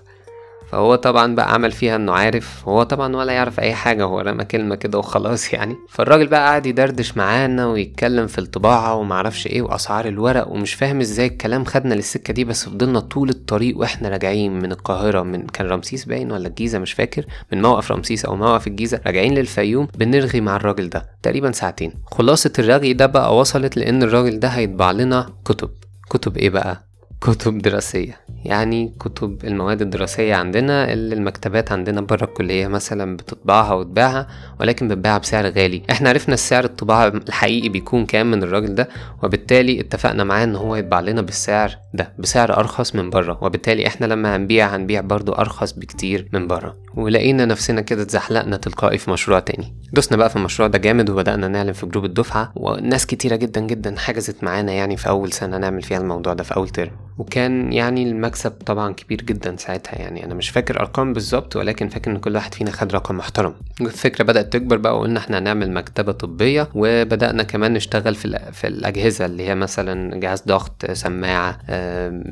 فهو 0.72 0.96
طبعا 0.96 1.36
بقى 1.36 1.54
عمل 1.54 1.72
فيها 1.72 1.96
إنه 1.96 2.12
عارف 2.14 2.68
هو 2.68 2.84
طبعا 2.84 3.16
ولا 3.16 3.34
يعرف 3.34 3.60
أي 3.60 3.74
حاجة 3.74 4.04
هو 4.04 4.20
رمى 4.20 4.46
كلمة 4.46 4.76
كده 4.76 4.98
وخلاص 4.98 5.42
يعني. 5.54 5.76
فالراجل 5.90 6.28
بقى 6.28 6.48
قعد 6.50 6.66
يدردش 6.66 7.18
معانا 7.18 7.68
ويتكلم 7.68 8.28
في 8.28 8.38
الطباعة 8.38 8.96
ومعرفش 8.96 9.48
إيه 9.48 9.62
وأسعار 9.62 10.08
الورق 10.08 10.48
ومش 10.48 10.74
فاهم 10.74 11.00
إزاي 11.00 11.28
الكلام 11.28 11.66
خدنا 11.66 11.94
للسكة 11.94 12.34
دي 12.34 12.44
بس 12.44 12.66
فضلنا 12.66 13.00
طول 13.00 13.30
الطريق 13.30 13.78
وإحنا 13.78 14.10
راجعين 14.10 14.60
من 14.60 14.72
القاهرة 14.72 15.22
من 15.22 15.48
كان 15.48 15.68
رمسيس 15.68 16.06
باين 16.06 16.32
ولا 16.32 16.48
الجيزة 16.48 16.80
مش 16.80 16.94
فاكر 16.94 17.26
من 17.52 17.62
موقف 17.62 17.92
رمسيس 17.92 18.26
أو 18.26 18.36
موقف 18.36 18.68
الجيزة 18.68 19.02
راجعين 19.06 19.34
للفيوم 19.34 19.88
بنرغي 19.98 20.42
مع 20.42 20.56
الراجل 20.56 20.90
ده 20.90 21.10
تقريبا 21.24 21.52
ساعتين. 21.52 21.94
خلاصة 22.12 22.54
الرغي 22.60 22.94
ده 22.94 23.06
بقى 23.06 23.38
وصلت 23.38 23.78
لأن 23.78 24.04
الراجل 24.04 24.40
ده 24.40 24.48
هيطبع 24.48 24.92
لنا 24.92 25.30
كتب. 25.46 25.70
كتب 26.10 26.38
إيه 26.38 26.50
بقى؟ 26.50 26.91
كتب 27.22 27.58
دراسية. 27.58 28.18
يعني 28.46 28.94
كتب 29.00 29.46
المواد 29.46 29.82
الدراسية 29.82 30.36
عندنا 30.36 30.94
اللي 30.94 31.16
المكتبات 31.16 31.72
عندنا 31.72 32.02
بره 32.02 32.24
الكلية 32.24 32.68
مثلا 32.68 33.18
بتطبعها 33.18 33.74
وتباعها 33.74 34.28
ولكن 34.60 34.88
بتباعها 34.88 35.18
بسعر 35.18 35.46
غالي. 35.50 35.82
إحنا 35.92 36.10
عرفنا 36.10 36.34
السعر 36.34 36.64
الطباعة 36.64 37.08
الحقيقي 37.08 37.70
بيكون 37.70 38.06
كام 38.06 38.32
من 38.32 38.44
الراجل 38.44 38.76
ده 38.76 38.90
وبالتالي 39.24 39.80
اتفقنا 39.80 40.24
معاه 40.24 40.44
إن 40.44 40.56
هو 40.56 40.76
يطبع 40.76 41.00
لنا 41.00 41.22
بالسعر 41.22 41.76
ده 41.94 42.14
بسعر 42.20 42.58
أرخص 42.58 42.96
من 42.96 43.10
بره 43.10 43.38
وبالتالي 43.42 43.88
إحنا 43.88 44.06
لما 44.06 44.36
هنبيع 44.36 44.76
هنبيع 44.76 45.02
برضو 45.02 45.32
أرخص 45.32 45.72
بكتير 45.72 46.30
من 46.34 46.48
بره 46.48 46.78
ولقينا 46.96 47.46
نفسنا 47.46 47.82
كده 47.82 48.02
اتزحلقنا 48.02 48.58
تلقائي 48.58 48.98
في 48.98 49.12
مشروع 49.12 49.40
تاني. 49.40 49.76
دوسنا 49.94 50.18
بقى 50.18 50.30
في 50.30 50.36
المشروع 50.36 50.68
ده 50.68 50.78
جامد 50.78 51.10
وبدأنا 51.10 51.48
نعلن 51.48 51.72
في 51.72 51.86
جروب 51.86 52.06
الدفعة 52.06 52.52
وناس 52.56 53.06
كتيرة 53.06 53.36
جدا 53.36 53.62
جدا 53.62 53.96
حجزت 53.98 54.44
معانا 54.44 54.72
يعني 54.72 54.98
في 54.98 55.10
أول 55.10 55.32
سنة 55.32 55.58
نعمل 55.58 55.82
فيها 55.82 55.98
الموضوع 55.98 56.34
ده 56.34 56.44
في 56.44 56.56
أول 56.56 56.70
ترم. 56.70 56.92
وكان 57.18 57.74
يعني 57.74 58.04
المكسب 58.04 58.52
طبعا 58.52 58.94
كبير 58.94 59.22
جدا 59.22 59.56
ساعتها 59.58 60.00
يعني. 60.00 60.26
أنا 60.26 60.34
مش 60.34 60.50
فاكر 60.50 60.80
أرقام 60.80 61.14
بالظبط 61.14 61.56
ولكن 61.56 61.90
فاكر 61.90 62.12
إن 62.12 62.18
كل 62.18 62.36
واحد 62.36 62.54
فينا 62.54 62.72
خد 62.72 62.94
رقم 62.94 63.18
محترم. 63.18 63.54
الفكرة 63.82 64.24
بدأت 64.24 64.54
تكبر 64.54 64.78
بقى 64.78 64.98
وقلنا 64.98 65.20
إحنا 65.20 65.38
هنعمل 65.40 65.72
مكتبة 65.72 66.12
طبية 66.12 66.70
وبدأنا 66.76 67.44
كمان 67.44 67.74
نشتغل 67.74 68.16
في 68.16 68.52
في 68.54 68.68
الأجهزة 68.68 69.26
اللي 69.26 69.48
هي 69.48 69.56
مثلا 69.56 70.20
جهاز 70.20 70.42
ضغط 70.48 70.92
سماعة 70.92 71.60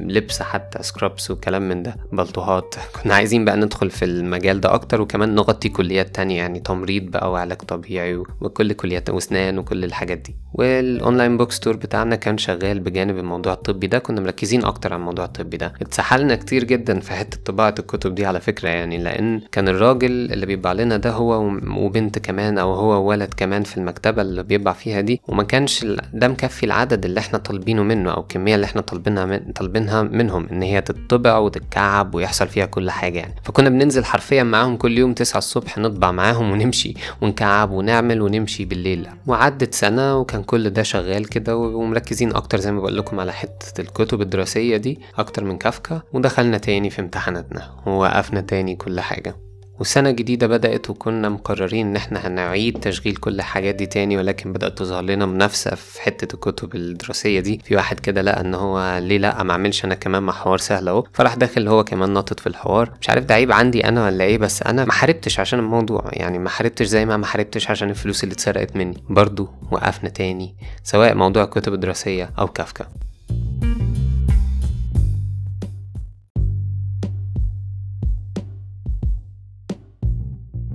لبس 0.08 0.42
حتى 0.42 0.84
scrubs 0.84 1.32
وكلام 1.32 1.70
من 1.70 1.84
ده 1.84 1.96
بلطوهات. 2.12 2.76
كنا 3.04 3.16
عايزين 3.16 3.46
بقى 3.46 3.58
ندخل 3.58 3.90
في 3.90 4.06
المجال 4.06 4.62
ده 4.62 4.74
أكتر 4.74 5.02
وكمان 5.02 5.36
نغطي 5.36 5.70
كليات 5.70 6.16
تانية 6.16 6.38
يعني 6.38 6.60
تمريض 6.60 7.04
بقى 7.04 7.32
وعلاج 7.32 7.58
طبيعي 7.58 8.16
وكل 8.16 8.74
كليات 8.74 9.10
وأسنان 9.10 9.58
وكل 9.58 9.84
الحاجات 9.84 10.18
دي. 10.18 10.36
وال 10.60 10.79
online 10.79 11.38
book 11.38 11.52
store 11.52 11.76
بتاعنا 11.76 12.16
كان 12.16 12.38
شغال 12.38 12.80
بجانب 12.80 13.18
الموضوع 13.18 13.54
الطبي 13.54 13.88
ده. 13.88 14.00
كنا 14.00 14.22
مركزين 14.22 14.66
أكتر 14.66 14.94
على 14.94 15.00
الموضوع 15.00 15.26
الطبي 15.26 15.58
ده. 15.58 15.74
اتسحلنا 15.82 16.36
كتير 16.36 16.64
جدا 16.64 17.00
في 17.00 17.12
حتة 17.14 17.38
طباعة 17.46 17.76
الكتب 17.80 18.16
دي 18.16 18.26
على 18.26 18.40
فكرة 18.40 18.70
يعني 18.70 18.98
لأن 18.98 19.42
كان 19.52 19.68
الراجل 19.68 20.12
اللي 20.12 20.46
بيبيع 20.46 20.74
لنا 20.74 20.98
ده 20.98 21.12
هو 21.12 21.52
وبنت 21.78 22.20
كمان 22.20 22.58
أو 22.58 22.74
هو 22.74 23.06
وولد 23.06 23.34
كمان 23.38 23.64
في 23.64 23.78
المكتبة 23.78 24.22
اللي 24.22 24.44
بيبيع 24.44 24.74
فيها 24.74 25.02
دي. 25.02 25.22
وما 25.28 25.44
كانش 25.44 25.86
ده 26.14 26.28
مكفي 26.28 26.66
العدد 26.66 27.06
اللي 27.06 27.20
إحنا 27.20 27.38
طالبينه 27.40 27.84
منه 27.84 28.12
أو 28.12 28.22
الكميه 28.22 28.56
اللي 28.56 28.66
إحنا 28.66 28.82
طالبينها 28.82 29.26
من 29.26 29.40
طالبينها 29.56 30.02
منهم 30.04 30.48
إن 30.52 30.62
هي 30.62 30.82
تطبع 30.82 31.38
وتتكعب 31.38 32.16
ويحصل 32.16 32.48
فيها 32.48 32.66
كل 32.66 32.92
حاجة 32.92 33.20
يعني. 33.20 33.34
فكنا 33.44 33.70
بننزل 33.70 34.06
حرفيا 34.06 34.44
معاهم 34.44 34.78
كل 34.78 34.98
يوم 34.98 35.14
9 35.14 35.38
الصبح 35.38 35.78
نطبع 35.78 36.12
معاهم 36.12 36.52
ونمشي 36.52 36.94
ونكعب 37.22 37.72
ونعمل 37.72 38.22
ونمشي 38.22 38.66
بالليل. 38.66 39.08
وعدت 39.28 39.74
سنة 39.74 40.18
وكان 40.18 40.44
كل 40.50 40.70
ده 40.70 40.84
شغال 40.84 41.30
كده 41.30 41.58
ومركزين 41.58 42.36
أكتر 42.36 42.60
زي 42.60 42.72
ما 42.72 42.80
بقول 42.80 42.98
لكم 42.98 43.20
على 43.20 43.34
حتة 43.34 43.82
الكتب 43.82 44.22
الدراسية 44.22 44.78
دي 44.78 45.00
أكتر 45.18 45.44
من 45.44 45.58
كافكا 45.58 46.02
ودخلنا 46.14 46.58
تاني 46.58 46.90
في 46.90 47.02
امتحاناتنا 47.02 47.72
ووقفنا 47.86 48.42
تاني 48.42 48.76
كل 48.76 49.00
حاجة. 49.00 49.36
وسنة 49.80 50.12
جديدة 50.12 50.48
بدأت 50.48 50.90
وكنا 50.90 51.30
مقررين 51.30 51.88
إن 51.88 51.96
إحنا 51.96 52.28
هنعيد 52.28 52.80
تشغيل 52.80 53.16
كل 53.16 53.36
الحاجات 53.36 53.76
دي 53.76 53.86
تاني 53.86 54.18
ولكن 54.18 54.54
بدأت 54.54 54.78
تظهر 54.78 55.04
لنا 55.04 55.26
منافسة 55.26 55.76
في 55.76 56.02
حتة 56.02 56.34
الكتب 56.36 56.76
الدراسية 56.76 57.40
دي. 57.40 57.62
في 57.66 57.76
واحد 57.76 58.00
كده 58.00 58.22
لقى 58.22 58.42
إن 58.42 58.54
هو 58.56 58.98
ليه 59.04 59.18
لأ 59.18 59.44
ما 59.44 59.52
أعملش 59.52 59.86
أنا 59.86 59.96
كمان 59.96 60.24
مع 60.24 60.34
حوار 60.34 60.58
سهل 60.58 60.88
أهو. 60.88 61.04
فراح 61.14 61.36
داخل 61.36 61.68
هو 61.68 61.84
كمان 61.84 62.10
ناطط 62.10 62.40
في 62.40 62.48
الحوار. 62.48 62.92
مش 63.02 63.10
عارف 63.10 63.26
ده 63.26 63.36
عيب 63.36 63.52
عندي 63.52 63.88
أنا 63.88 64.06
ولا 64.06 64.24
إيه 64.24 64.38
بس 64.38 64.64
أنا 64.64 64.86
ما 64.86 64.92
حاربتش 64.92 65.40
عشان 65.40 65.60
الموضوع. 65.60 66.10
يعني 66.14 66.40
ما 66.40 66.50
حاربتش 66.50 66.86
زي 66.86 67.06
ما 67.06 67.18
ما 67.18 67.26
حاربتش 67.26 67.70
عشان 67.70 67.90
الفلوس 67.90 68.24
اللي 68.24 68.34
اتسرقت 68.34 68.76
مني. 68.76 69.04
برضو 69.10 69.50
وقفنا 69.72 70.10
تاني 70.10 70.56
سواء 70.84 71.16
موضوع 71.16 71.44
الكتب 71.44 71.74
الدراسية 71.74 72.32
أو 72.40 72.48
كافكا. 72.48 72.86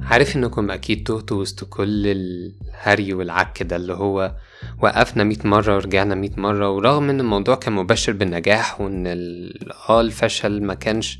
عارف 0.04 0.36
إنكم 0.36 0.70
أكيد 0.70 1.06
تهتوا 1.06 1.40
وسط 1.40 1.64
كل 1.64 2.06
الهري 2.06 3.14
والعك 3.14 3.62
ده 3.62 3.76
اللي 3.76 3.92
هو 3.92 4.34
وقفنا 4.82 5.24
مية 5.24 5.36
مرة 5.44 5.74
ورجعنا 5.74 6.14
مية 6.14 6.30
مرة 6.36 6.70
ورغم 6.70 7.10
إن 7.10 7.20
الموضوع 7.20 7.54
كان 7.54 7.72
مبشر 7.72 8.12
بالنجاح 8.12 8.80
وإن 8.80 9.06
آه 9.88 10.00
الفشل 10.00 10.62
ما 10.62 10.74
كانش 10.74 11.18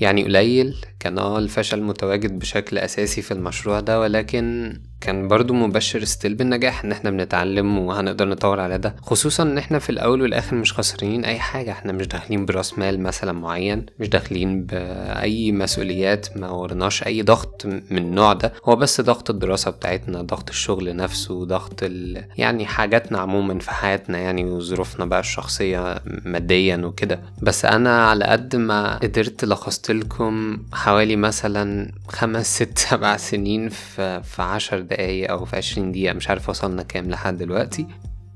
يعني 0.00 0.24
قليل 0.24 0.76
كان 1.00 1.18
آه 1.18 1.38
الفشل 1.38 1.82
متواجد 1.82 2.38
بشكل 2.38 2.78
أساسي 2.78 3.22
في 3.22 3.30
المشروع 3.34 3.80
ده 3.80 4.00
ولكن 4.00 4.72
كان 5.04 5.28
برضو 5.28 5.54
مبشر 5.54 6.04
ستيل 6.04 6.34
بالنجاح 6.34 6.84
إن 6.84 6.92
إحنا 6.92 7.10
بنتعلم 7.10 7.78
وهنقدر 7.78 8.28
نطور 8.28 8.60
على 8.60 8.78
ده. 8.78 8.94
خصوصا 9.02 9.42
إن 9.42 9.58
إحنا 9.58 9.78
في 9.78 9.90
الأول 9.90 10.22
والآخر 10.22 10.56
مش 10.56 10.72
خسرانين 10.72 11.24
أي 11.24 11.38
حاجة. 11.38 11.70
إحنا 11.72 11.92
مش 11.92 12.06
داخلين 12.06 12.46
برأس 12.46 12.78
مال 12.78 13.00
مثلا 13.00 13.32
معين 13.32 13.86
مش 14.00 14.08
داخلين 14.08 14.64
بأي 14.64 15.52
مسؤوليات 15.52 16.36
ما 16.36 16.50
ورناش 16.50 17.06
أي 17.06 17.22
ضغط 17.22 17.66
من 17.66 17.98
النوع 17.98 18.32
ده. 18.32 18.52
هو 18.64 18.76
بس 18.76 19.00
ضغط 19.00 19.30
الدراسة 19.30 19.70
بتاعتنا 19.70 20.22
ضغط 20.22 20.48
الشغل 20.50 20.96
نفسه 20.96 21.44
ضغط 21.44 21.80
ال... 21.82 22.24
يعني 22.38 22.66
حاجاتنا 22.66 23.18
عموما 23.18 23.58
في 23.58 23.70
حياتنا 23.70 24.18
يعني 24.18 24.44
وظروفنا 24.44 25.04
بقى 25.04 25.20
الشخصية 25.20 26.00
ماديا 26.24 26.76
وكده. 26.76 27.20
بس 27.42 27.64
أنا 27.64 28.06
على 28.08 28.24
قد 28.24 28.56
ما 28.56 28.96
قدرت 28.96 29.44
لخصت 29.44 29.90
لكم 29.90 30.58
حوالي 30.72 31.16
مثلا 31.16 31.92
خمس 32.08 32.54
ست 32.56 32.78
سبع 32.78 33.16
سنين 33.16 33.68
في, 33.68 34.22
في 34.22 34.42
عشر 34.42 34.80
دقايق 34.80 34.93
أو 35.30 35.44
في 35.44 35.56
عشرين 35.56 35.92
دقيقة 35.92 36.12
مش 36.14 36.28
عارف 36.30 36.48
وصلنا 36.48 36.82
كام 36.82 37.10
لحد 37.10 37.38
دلوقتي. 37.38 37.86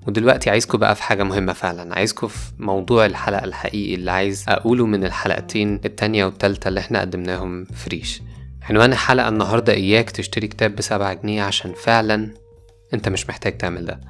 ودلوقتي 0.07 0.51
عايزكم 0.51 0.79
بقى 0.79 0.95
في 0.95 1.03
حاجة 1.03 1.23
مهمة 1.23 1.53
فعلا 1.53 1.95
عايزكم 1.95 2.27
في 2.27 2.39
موضوع 2.59 3.07
الحلقة 3.07 3.45
الحقيقي 3.45 3.95
اللي 3.95 4.11
عايز 4.11 4.45
أقوله 4.49 4.87
من 4.87 5.05
الحلقتين 5.05 5.81
التانية 5.85 6.25
والتالتة 6.25 6.69
اللي 6.69 6.81
إحنا 6.81 7.01
قدمناهم 7.01 7.65
فريش 7.65 8.23
عنوان 8.63 8.93
الحلقة 8.93 9.29
النهاردة 9.29 9.73
إياك 9.73 10.11
تشتري 10.11 10.47
كتاب 10.49 10.77
بسبعة 10.77 11.15
جنيه 11.15 11.43
عشان 11.43 11.73
فعلا 11.73 12.35
انت 12.95 13.09
مش 13.09 13.29
محتاج 13.29 13.59
تعمل 13.59 13.85
ده. 13.85 14.01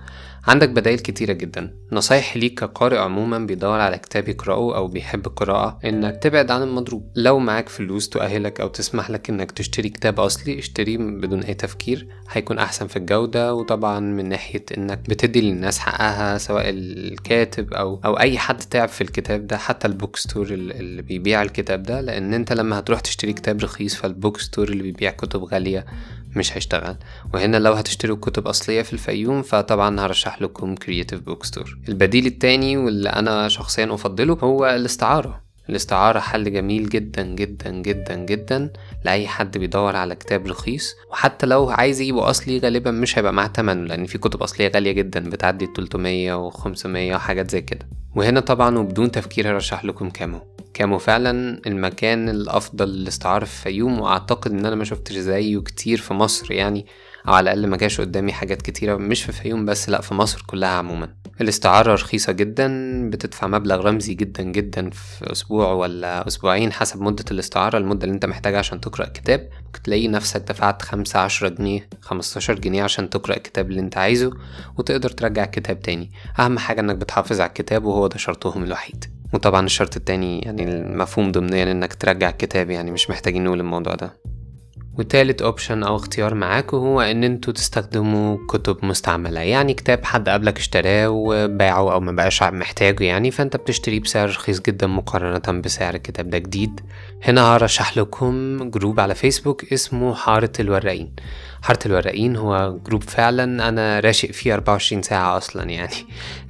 عندك 0.46 0.68
بدائل 0.68 0.98
كتيرة 0.98 1.32
جدا. 1.32 1.74
نصايح 1.92 2.36
ليك 2.36 2.60
كقارئ 2.60 2.98
عموما 2.98 3.38
بيدور 3.38 3.80
على 3.80 3.98
كتاب 3.98 4.28
يقرأه 4.28 4.76
أو 4.76 4.88
بيحب 4.88 5.26
القراءة 5.26 5.78
إنك 5.84 6.16
تبعد 6.22 6.50
عن 6.50 6.62
المضروب. 6.62 7.10
لو 7.14 7.38
معاك 7.38 7.68
فلوس 7.68 8.08
تؤهلك 8.08 8.60
أو 8.60 8.68
تسمح 8.68 9.10
لك 9.10 9.30
إنك 9.30 9.50
تشتري 9.50 9.88
كتاب 9.88 10.20
أصلي 10.20 10.58
اشتريه 10.58 10.96
بدون 10.98 11.42
أي 11.42 11.54
تفكير. 11.54 12.08
هيكون 12.30 12.58
أحسن 12.58 12.86
في 12.86 12.96
الجودة 12.96 13.54
وطبعا 13.54 14.00
من 14.00 14.28
ناحية 14.28 14.64
إنك 14.78 14.98
بتدي 15.08 15.40
للناس 15.40 15.78
حقها 15.78 16.38
سواء 16.38 16.64
الكاتب 16.68 17.72
أو 17.74 18.00
أو 18.04 18.18
أي 18.18 18.38
حد 18.38 18.58
تعب 18.58 18.88
في 18.88 19.00
الكتاب 19.00 19.46
ده 19.46 19.56
حتى 19.56 19.86
ال 19.88 19.94
book 19.94 20.16
store 20.16 20.46
اللي 20.50 21.02
بيبيع 21.02 21.42
الكتاب 21.42 21.82
ده. 21.82 22.00
لأن 22.00 22.34
أنت 22.34 22.52
لما 22.52 22.78
هتروح 22.78 23.00
تشتري 23.00 23.32
كتاب 23.32 23.60
رخيص 23.62 23.94
فال 23.94 24.10
book 24.10 24.40
store 24.40 24.68
اللي 24.68 24.82
بيبيع 24.82 25.10
كتب 25.10 25.44
غالية. 25.44 25.86
مش 26.36 26.56
هيشتغل. 26.56 26.96
وهنا 27.34 27.56
لو 27.56 27.72
هتشتروا 27.72 28.16
كتب 28.16 28.46
أصلية 28.48 28.82
في 28.82 28.92
الفيوم 28.92 29.42
فطبعا 29.42 30.00
هرشح 30.00 30.42
لكم 30.42 30.74
Creative 30.74 31.20
Book 31.20 31.44
Store 31.44 31.78
البديل 31.88 32.26
التاني 32.26 32.76
واللي 32.76 33.08
أنا 33.08 33.48
شخصيا 33.48 33.94
أفضله 33.94 34.34
هو 34.34 34.66
الاستعارة. 34.66 35.47
الاستعارة 35.70 36.18
حل 36.18 36.52
جميل 36.52 36.88
جدا 36.88 37.22
جدا 37.22 37.70
جدا 37.70 38.14
جدا 38.14 38.72
لأي 39.04 39.28
حد 39.28 39.58
بيدور 39.58 39.96
على 39.96 40.14
كتاب 40.14 40.46
رخيص. 40.46 40.94
وحتى 41.10 41.46
لو 41.46 41.68
عايز 41.70 42.00
يجيبه 42.00 42.30
أصلي 42.30 42.58
غالبا 42.58 42.90
مش 42.90 43.18
هيبقى 43.18 43.32
معاه 43.32 43.46
تمنه 43.46 43.84
لأن 43.88 44.06
في 44.06 44.18
كتب 44.18 44.42
أصلية 44.42 44.68
غالية 44.74 44.92
جدا 44.92 45.30
بتعدي 45.30 45.68
300 45.76 46.50
و500 46.50 46.86
وحاجات 46.86 47.50
زي 47.50 47.60
كده. 47.62 47.88
وهنا 48.16 48.40
طبعا 48.40 48.78
وبدون 48.78 49.10
تفكير 49.10 49.50
هرشح 49.50 49.84
لكم 49.84 50.10
كامو. 50.10 50.40
كامو 50.74 50.98
فعلا 50.98 51.60
المكان 51.66 52.28
الأفضل 52.28 52.88
للاستعارة 52.88 53.44
في 53.44 53.52
الفيوم 53.66 54.00
وأعتقد 54.00 54.50
إن 54.52 54.66
أنا 54.66 54.76
ما 54.76 54.84
شفتش 54.84 55.12
زيه 55.16 55.60
كتير 55.60 55.98
في 55.98 56.14
مصر 56.14 56.52
يعني. 56.52 56.86
أو 57.28 57.32
على 57.34 57.52
الأقل 57.52 57.66
ما 57.66 57.76
جاش 57.76 58.00
قدامي 58.00 58.32
حاجات 58.32 58.62
كتيرة 58.62 58.96
مش 58.96 59.22
في 59.22 59.28
الفيوم 59.28 59.64
بس 59.64 59.88
لأ 59.88 60.00
في 60.00 60.14
مصر 60.14 60.42
كلها 60.46 60.68
عموما. 60.68 61.14
الاستعارة 61.40 61.92
رخيصة 61.94 62.32
جدا 62.32 62.68
بتدفع 63.10 63.46
مبلغ 63.46 63.80
رمزي 63.86 64.14
جدا 64.14 64.42
جدا 64.42 64.90
في 64.90 65.32
أسبوع 65.32 65.72
ولا 65.72 66.26
أسبوعين 66.26 66.72
حسب 66.72 67.02
مدة 67.02 67.24
الاستعارة 67.30 67.78
المدة 67.78 68.04
اللي 68.04 68.14
أنت 68.14 68.26
محتاجها 68.26 68.58
عشان 68.58 68.80
تقرأ 68.80 69.06
كتاب 69.06 69.48
ممكن 69.66 69.82
تلاقي 69.82 70.08
نفسك 70.08 70.40
دفعت 70.40 70.82
خمسة 70.82 71.18
عشرة 71.18 71.48
جنيه 71.48 71.88
خمستاشر 72.00 72.54
جنيه 72.58 72.82
عشان 72.82 73.10
تقرأ 73.10 73.36
الكتاب 73.36 73.70
اللي 73.70 73.80
أنت 73.80 73.96
عايزه 73.98 74.30
وتقدر 74.78 75.08
ترجع 75.08 75.44
الكتاب 75.44 75.80
تاني. 75.80 76.10
أهم 76.38 76.58
حاجة 76.58 76.80
إنك 76.80 76.96
بتحافظ 76.96 77.40
على 77.40 77.48
الكتاب 77.48 77.84
وهو 77.84 78.06
ده 78.06 78.18
شرطهم 78.18 78.64
الوحيد. 78.64 79.04
وطبعا 79.34 79.66
الشرط 79.66 79.96
التاني 79.96 80.38
يعني 80.38 80.62
المفهوم 80.64 81.32
ضمنيا 81.32 81.72
إنك 81.72 81.94
ترجع 81.94 82.28
الكتاب 82.28 82.70
يعني 82.70 82.90
مش 82.90 83.10
محتاجين 83.10 83.44
نقول 83.44 83.60
الموضوع 83.60 83.94
ده. 83.94 84.12
وتالت 84.98 85.42
option 85.42 85.82
أو 85.82 85.96
اختيار 85.96 86.34
معاكم 86.34 86.76
هو 86.76 87.00
إن 87.00 87.24
أنتوا 87.24 87.52
تستخدموا 87.52 88.38
كتب 88.48 88.84
مستعملة. 88.84 89.40
يعني 89.40 89.74
كتاب 89.74 90.04
حد 90.04 90.28
قبلك 90.28 90.58
اشتراه 90.58 91.08
وباعه 91.10 91.92
أو 91.92 92.00
مبقاش 92.00 92.42
محتاجه 92.42 93.04
يعني 93.04 93.30
فأنت 93.30 93.56
بتشتريه 93.56 94.00
بسعر 94.00 94.28
رخيص 94.28 94.60
جدا 94.60 94.86
مقارنة 94.86 95.60
بسعر 95.60 95.94
الكتاب 95.94 96.30
ده 96.30 96.38
جديد. 96.38 96.80
هنا 97.22 97.56
هرشح 97.56 97.96
لكم 97.96 98.58
group 98.70 99.00
على 99.00 99.14
فيسبوك 99.14 99.72
اسمه 99.72 100.14
حارة 100.14 100.52
الوراقين 100.60 101.12
حارة 101.62 101.78
الوراقين 101.86 102.36
هو 102.36 102.78
جروب 102.86 103.02
فعلا 103.02 103.68
أنا 103.68 104.00
راشق 104.00 104.30
فيه 104.30 104.54
24 104.54 105.02
ساعة 105.02 105.36
أصلا 105.36 105.70
يعني. 105.70 105.92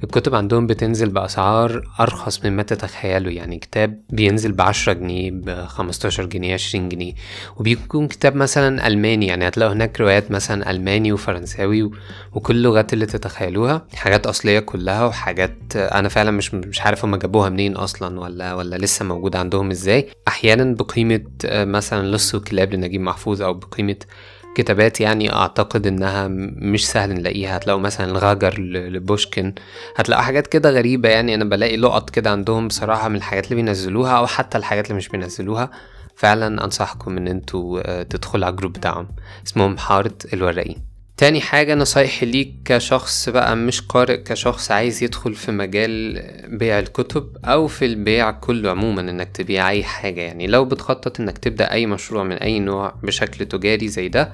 الكتب 0.03 0.35
عندهم 0.35 0.67
بتنزل 0.67 1.09
بأسعار 1.09 1.83
أرخص 1.99 2.45
مما 2.45 2.63
تتخيلوا 2.63 3.31
يعني. 3.31 3.59
كتاب 3.59 4.01
بينزل 4.09 4.51
بعشرة 4.51 4.93
جنيه 4.93 5.31
بخمستاشر 5.31 6.25
جنيه 6.25 6.53
عشرين 6.53 6.89
جنيه. 6.89 7.13
وبيكون 7.57 8.07
كتاب 8.07 8.35
مثلا 8.35 8.87
ألماني 8.87 9.27
يعني. 9.27 9.47
هتلاقوا 9.47 9.73
هناك 9.73 10.01
روايات 10.01 10.31
مثلا 10.31 10.71
ألماني 10.71 11.11
وفرنساوي 11.11 11.91
وكل 12.33 12.55
اللغات 12.55 12.93
اللي 12.93 13.05
تتخيلوها. 13.05 13.87
حاجات 13.95 14.27
أصلية 14.27 14.59
كلها 14.59 15.05
وحاجات 15.05 15.57
أنا 15.75 16.09
فعلا 16.09 16.31
مش 16.31 16.53
مش 16.53 16.81
عارف 16.81 17.05
هما 17.05 17.17
جابوها 17.17 17.49
منين 17.49 17.75
أصلا 17.75 18.19
ولا 18.19 18.53
ولا 18.53 18.75
لسه 18.75 19.05
موجودة 19.05 19.39
عندهم 19.39 19.71
إزاي. 19.71 20.09
أحيانا 20.27 20.75
بقيمة 20.75 21.21
مثلا 21.45 22.07
لص 22.07 22.35
وكلاب 22.35 22.73
لنجيب 22.73 23.01
محفوظ 23.01 23.41
أو 23.41 23.53
بقيمة 23.53 23.95
كتابات 24.55 25.01
يعني 25.01 25.33
أعتقد 25.33 25.87
إنها 25.87 26.27
مش 26.57 26.87
سهل 26.87 27.13
نلاقيها. 27.13 27.57
هتلاقوا 27.57 27.81
مثلا 27.81 28.11
الغاجر 28.11 28.59
لبوشكن. 28.59 29.53
هتلاقوا 29.95 30.23
حاجات 30.23 30.47
كده 30.47 30.69
غريبة 30.71 31.09
يعني 31.09 31.35
أنا 31.35 31.45
بلاقي 31.45 31.77
لقط 31.77 32.09
كده 32.09 32.31
عندهم 32.31 32.67
بصراحة 32.67 33.07
من 33.09 33.15
الحاجات 33.15 33.45
اللي 33.45 33.55
بينزلوها 33.55 34.17
أو 34.17 34.27
حتى 34.27 34.57
الحاجات 34.57 34.85
اللي 34.85 34.97
مش 34.97 35.09
بينزلوها. 35.09 35.71
فعلا 36.15 36.63
أنصحكم 36.63 37.17
إن 37.17 37.27
أنتوا 37.27 37.81
آه، 37.99 38.03
تدخلوا 38.03 38.45
على 38.45 38.51
الجروب 38.51 38.73
بتاعهم. 38.73 39.07
اسمهم 39.47 39.77
حارة 39.77 40.15
الورقين 40.33 40.88
تاني 41.19 41.41
حاجة 41.41 41.75
نصايحي 41.75 42.25
ليك 42.25 42.53
كشخص 42.65 43.29
بقى 43.29 43.55
مش 43.55 43.81
قارئ 43.81 44.17
كشخص 44.17 44.71
عايز 44.71 45.03
يدخل 45.03 45.35
في 45.35 45.51
مجال 45.51 46.21
بيع 46.57 46.79
الكتب 46.79 47.37
أو 47.45 47.67
في 47.67 47.85
البيع 47.85 48.31
كله 48.31 48.71
عموما 48.71 49.01
إنك 49.01 49.29
تبيع 49.35 49.69
أي 49.69 49.83
حاجة. 49.83 50.21
يعني 50.21 50.47
لو 50.47 50.65
بتخطط 50.65 51.19
إنك 51.19 51.37
تبدأ 51.37 51.71
أي 51.71 51.85
مشروع 51.85 52.23
من 52.23 52.35
أي 52.35 52.59
نوع 52.59 52.93
بشكل 53.03 53.45
تجاري 53.45 53.87
زي 53.87 54.07
ده 54.07 54.33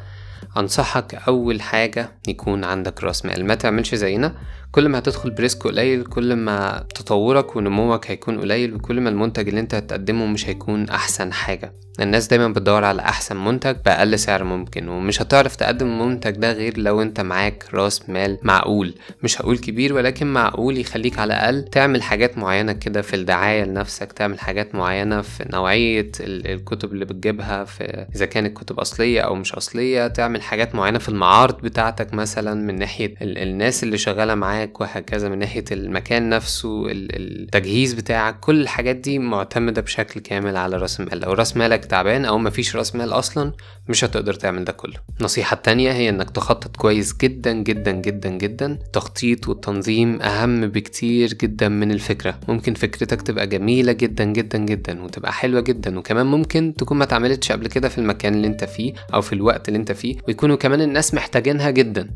أنصحك 0.57 1.15
أول 1.15 1.61
حاجة 1.61 2.11
يكون 2.27 2.63
عندك 2.63 3.03
رأس 3.03 3.25
مال. 3.25 3.45
ما 3.45 3.55
تعملش 3.55 3.95
زينا 3.95 4.35
كل 4.75 4.89
ما 4.89 4.97
هتدخل 4.99 5.31
بريسك 5.31 5.63
قليل 5.63 6.03
كل 6.03 6.35
ما 6.35 6.85
تطورك 6.95 7.55
ونموك 7.55 8.11
هيكون 8.11 8.39
قليل 8.39 8.73
وكل 8.73 9.01
ما 9.01 9.09
المنتج 9.09 9.47
اللي 9.47 9.59
انت 9.59 9.75
هتقدمه 9.75 10.25
مش 10.25 10.49
هيكون 10.49 10.89
أحسن 10.89 11.33
حاجة. 11.33 11.73
الناس 11.99 12.27
دايما 12.27 12.47
بتدور 12.47 12.83
على 12.83 13.01
أحسن 13.01 13.37
منتج 13.37 13.75
بأقل 13.85 14.19
سعر 14.19 14.43
ممكن 14.43 14.87
ومش 14.87 15.21
هتعرف 15.21 15.55
تقدم 15.55 15.87
المنتج 15.87 16.31
ده 16.31 16.51
غير 16.51 16.77
لو 16.77 17.01
انت 17.01 17.21
معاك 17.21 17.65
رأس 17.73 18.09
مال 18.09 18.37
معقول. 18.43 18.93
مش 19.23 19.41
هقول 19.41 19.57
كبير 19.57 19.93
ولكن 19.93 20.27
معقول 20.27 20.77
يخليك 20.77 21.19
على 21.19 21.33
الأقل 21.33 21.63
تعمل 21.63 22.01
حاجات 22.03 22.37
معينة 22.37 22.73
كده 22.73 23.01
في 23.01 23.15
الدعاية 23.15 23.63
لنفسك 23.63 24.11
تعمل 24.11 24.39
حاجات 24.39 24.75
معينة 24.75 25.21
في 25.21 25.45
نوعية 25.53 26.11
الكتب 26.19 26.93
اللي 26.93 27.05
بتجيبها 27.05 27.63
في 27.63 28.05
إذا 28.15 28.25
كانت 28.25 28.57
كتب 28.57 28.79
أصلية 28.79 29.21
أو 29.21 29.35
مش 29.35 29.53
أصلية. 29.55 30.07
تعمل 30.07 30.41
حاجات 30.41 30.75
معينة 30.75 30.99
في 30.99 31.09
المعارض 31.09 31.61
بتاعتك 31.61 32.13
مثلا 32.13 32.53
من 32.53 32.79
ناحية 32.79 33.13
الناس 33.21 33.83
اللي 33.83 33.97
شغالة 33.97 34.35
معاك. 34.35 34.64
وهكذا 34.81 35.29
من 35.29 35.39
ناحية 35.39 35.63
المكان 35.71 36.29
نفسه 36.29 36.83
التجهيز 36.91 37.93
بتاعك 37.93 38.39
كل 38.39 38.61
الحاجات 38.61 38.95
دي 38.95 39.19
معتمدة 39.19 39.81
بشكل 39.81 40.19
كامل 40.19 40.57
على 40.57 40.77
رأس 40.77 40.99
المال. 40.99 41.19
لو 41.19 41.33
رأس 41.33 41.57
مالك 41.57 41.85
تعبان 41.85 42.25
أو 42.25 42.37
مفيش 42.37 42.75
رأس 42.75 42.95
مال 42.95 43.13
أصلا 43.13 43.51
مش 43.89 44.03
هتقدر 44.03 44.33
تعمل 44.33 44.63
ده 44.63 44.71
كله. 44.71 44.93
النصيحة 45.19 45.53
التانية 45.55 45.91
هي 45.91 46.09
إنك 46.09 46.29
تخطط 46.29 46.75
كويس 46.77 47.17
جدا 47.17 47.51
جدا 47.53 47.91
جدا 47.91 48.29
جدا. 48.29 48.65
التخطيط 48.71 49.47
والتنظيم 49.47 50.21
أهم 50.21 50.67
بكتير 50.67 51.33
جدا 51.33 51.69
من 51.69 51.91
الفكرة. 51.91 52.39
ممكن 52.47 52.73
فكرتك 52.73 53.21
تبقى 53.21 53.47
جميلة 53.47 53.91
جدا 53.91 54.23
جدا 54.23 54.57
جدا 54.57 55.03
وتبقى 55.03 55.33
حلوة 55.33 55.61
جدا. 55.61 55.99
وكمان 55.99 56.25
ممكن 56.25 56.73
تكون 56.77 56.97
ما 56.97 57.03
اتعملتش 57.03 57.51
قبل 57.51 57.67
كده 57.67 57.89
في 57.89 57.97
المكان 57.97 58.33
اللي 58.33 58.47
أنت 58.47 58.63
فيه 58.63 58.93
أو 59.13 59.21
في 59.21 59.33
الوقت 59.33 59.67
اللي 59.67 59.79
أنت 59.79 59.91
فيه 59.91 60.15
ويكونوا 60.27 60.55
كمان 60.55 60.81
الناس 60.81 61.13
محتاجينها 61.13 61.69
جدا. 61.69 62.09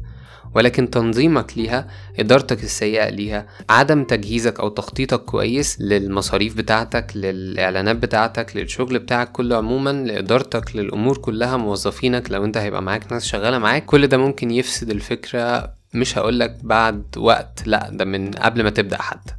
ولكن 0.55 0.89
تنظيمك 0.89 1.57
ليها 1.57 1.87
إدارتك 2.19 2.63
السيئة 2.63 3.09
ليها 3.09 3.45
عدم 3.69 4.03
تجهيزك 4.03 4.59
أو 4.59 4.69
تخطيطك 4.69 5.19
كويس 5.25 5.81
للمصاريف 5.81 6.57
بتاعتك 6.57 7.11
للإعلانات 7.15 7.95
بتاعتك 7.95 8.55
للشغل 8.55 8.99
بتاعك 8.99 9.31
كله 9.31 9.57
عموما 9.57 9.89
لإدارتك 9.89 10.75
للأمور 10.75 11.17
كلها 11.17 11.57
موظفينك 11.57 12.31
لو 12.31 12.45
أنت 12.45 12.57
هيبقى 12.57 12.81
معاك 12.81 13.11
ناس 13.11 13.25
شغالة 13.25 13.57
معاك 13.57 13.85
كل 13.85 14.07
ده 14.07 14.17
ممكن 14.17 14.51
يفسد 14.51 14.89
الفكرة. 14.89 15.73
مش 15.93 16.17
هقولك 16.17 16.57
بعد 16.63 17.03
وقت 17.17 17.63
لأ 17.65 17.89
ده 17.91 18.05
من 18.05 18.31
قبل 18.31 18.63
ما 18.63 18.69
تبدأ 18.69 19.01
حتى. 19.01 19.33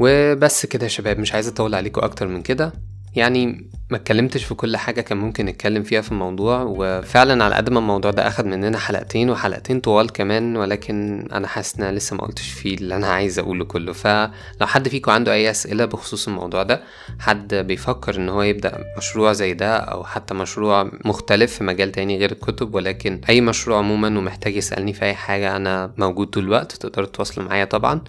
وبس 0.00 0.66
كده 0.66 0.84
يا 0.84 0.88
شباب 0.88 1.18
مش 1.18 1.34
عايز 1.34 1.48
أطول 1.48 1.74
عليكم 1.74 2.00
أكتر 2.00 2.26
من 2.26 2.42
كده. 2.42 2.72
يعني 3.16 3.70
ما 3.90 3.96
اتكلمتش 3.96 4.44
في 4.44 4.54
كل 4.54 4.76
حاجة 4.76 5.00
كان 5.00 5.18
ممكن 5.18 5.46
نتكلم 5.46 5.82
فيها 5.82 6.00
في 6.00 6.12
الموضوع 6.12 6.62
وفعلا 6.62 7.44
على 7.44 7.54
قد 7.54 7.70
ما 7.70 7.78
الموضوع 7.78 8.10
ده 8.10 8.28
أخد 8.28 8.46
مننا 8.46 8.78
حلقتين 8.78 9.30
وحلقتين 9.30 9.80
طوال 9.80 10.12
كمان 10.12 10.56
ولكن 10.56 11.28
أنا 11.32 11.46
حاسس 11.46 11.80
إن 11.80 11.94
لسه 11.94 12.16
ما 12.16 12.22
قلتش 12.22 12.50
فيه 12.50 12.74
اللي 12.74 12.96
أنا 12.96 13.06
عايز 13.06 13.38
أقوله 13.38 13.64
كله. 13.64 13.92
فلو 13.92 14.30
حد 14.66 14.88
فيكم 14.88 15.12
عنده 15.12 15.32
أي 15.32 15.50
أسئلة 15.50 15.84
بخصوص 15.84 16.28
الموضوع 16.28 16.62
ده 16.62 16.82
حد 17.18 17.54
بيفكر 17.54 18.16
إن 18.16 18.28
هو 18.28 18.42
يبدأ 18.42 18.84
مشروع 18.98 19.32
زي 19.32 19.54
ده 19.54 19.76
أو 19.76 20.04
حتى 20.04 20.34
مشروع 20.34 20.90
مختلف 21.04 21.52
في 21.52 21.64
مجال 21.64 21.92
تاني 21.92 22.18
غير 22.18 22.32
الكتب 22.32 22.74
ولكن 22.74 23.20
أي 23.28 23.40
مشروع 23.40 23.78
عموما 23.78 24.18
ومحتاج 24.18 24.56
يسألني 24.56 24.92
في 24.92 25.04
أي 25.04 25.14
حاجة 25.14 25.56
أنا 25.56 25.92
موجود 25.98 26.26
طول 26.26 26.44
الوقت 26.44 26.72
تقدروا 26.72 27.06
تتواصلوا 27.06 27.46
معايا 27.46 27.64
طبعا. 27.64 28.00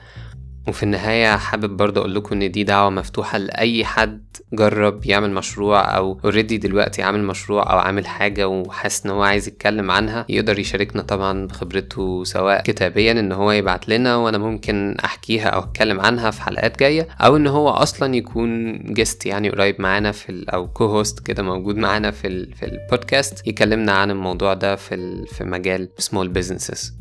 وفي 0.67 0.83
النهاية 0.83 1.37
حابب 1.37 1.77
برضه 1.77 2.01
أقول 2.01 2.15
لكم 2.15 2.41
إن 2.41 2.51
دي 2.51 2.63
دعوة 2.63 2.89
مفتوحة 2.89 3.37
لأي 3.37 3.85
حد 3.85 4.23
جرب 4.53 5.05
يعمل 5.05 5.31
مشروع 5.31 5.97
أو 5.97 6.19
already 6.25 6.57
دلوقتي 6.57 7.03
عامل 7.03 7.23
مشروع 7.23 7.73
أو 7.73 7.77
عامل 7.79 8.07
حاجة 8.07 8.47
وحاسس 8.47 9.05
إن 9.05 9.11
هو 9.11 9.23
عايز 9.23 9.47
يتكلم 9.47 9.91
عنها 9.91 10.25
يقدر 10.29 10.59
يشاركنا 10.59 11.01
طبعا 11.01 11.47
بخبرته 11.47 12.23
سواء 12.23 12.61
كتابيا 12.61 13.11
إن 13.11 13.31
هو 13.31 13.51
يبعت 13.51 13.89
لنا 13.89 14.15
وأنا 14.15 14.37
ممكن 14.37 14.95
أحكيها 15.05 15.47
أو 15.47 15.59
أتكلم 15.59 15.99
عنها 15.99 16.31
في 16.31 16.41
حلقات 16.41 16.79
جاية 16.79 17.07
أو 17.21 17.35
إن 17.35 17.47
هو 17.47 17.69
أصلا 17.69 18.15
يكون 18.15 18.79
just 18.93 19.25
يعني 19.25 19.49
قريب 19.49 19.81
معانا 19.81 20.11
في 20.11 20.45
أو 20.53 20.67
co-host 20.67 21.19
كده 21.19 21.43
موجود 21.43 21.77
معانا 21.77 22.11
في, 22.11 22.45
في 22.55 22.65
البودكاست 22.65 23.47
يكلمنا 23.47 23.91
عن 23.91 24.11
الموضوع 24.11 24.53
ده 24.53 24.75
في, 24.75 25.25
في 25.25 25.43
مجال 25.43 25.89
small 25.97 26.27
businesses 26.27 27.00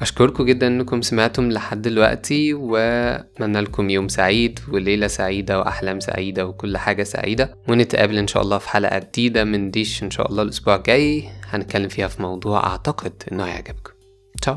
أشكركم 0.00 0.44
جدا 0.44 0.66
إنكم 0.66 1.02
سمعتم 1.02 1.48
لحد 1.50 1.82
دلوقتي 1.82 2.54
وأتمنى 2.54 3.60
لكم 3.60 3.90
يوم 3.90 4.08
سعيد 4.08 4.60
وليلة 4.72 5.06
سعيدة 5.06 5.58
وأحلام 5.58 6.00
سعيدة 6.00 6.46
وكل 6.46 6.76
حاجة 6.76 7.02
سعيدة. 7.02 7.54
ونتقابل 7.68 8.18
إن 8.18 8.26
شاء 8.26 8.42
الله 8.42 8.58
في 8.58 8.68
حلقة 8.68 8.98
جديدة 8.98 9.44
من 9.44 9.70
ديش 9.70 10.02
إن 10.02 10.10
شاء 10.10 10.30
الله 10.30 10.42
الأسبوع 10.42 10.76
الجاي. 10.76 11.28
هنتكلم 11.44 11.88
فيها 11.88 12.08
في 12.08 12.22
موضوع 12.22 12.66
أعتقد 12.66 13.22
إنه 13.32 13.44
هيعجبكم. 13.44 13.92
تشاو. 14.42 14.56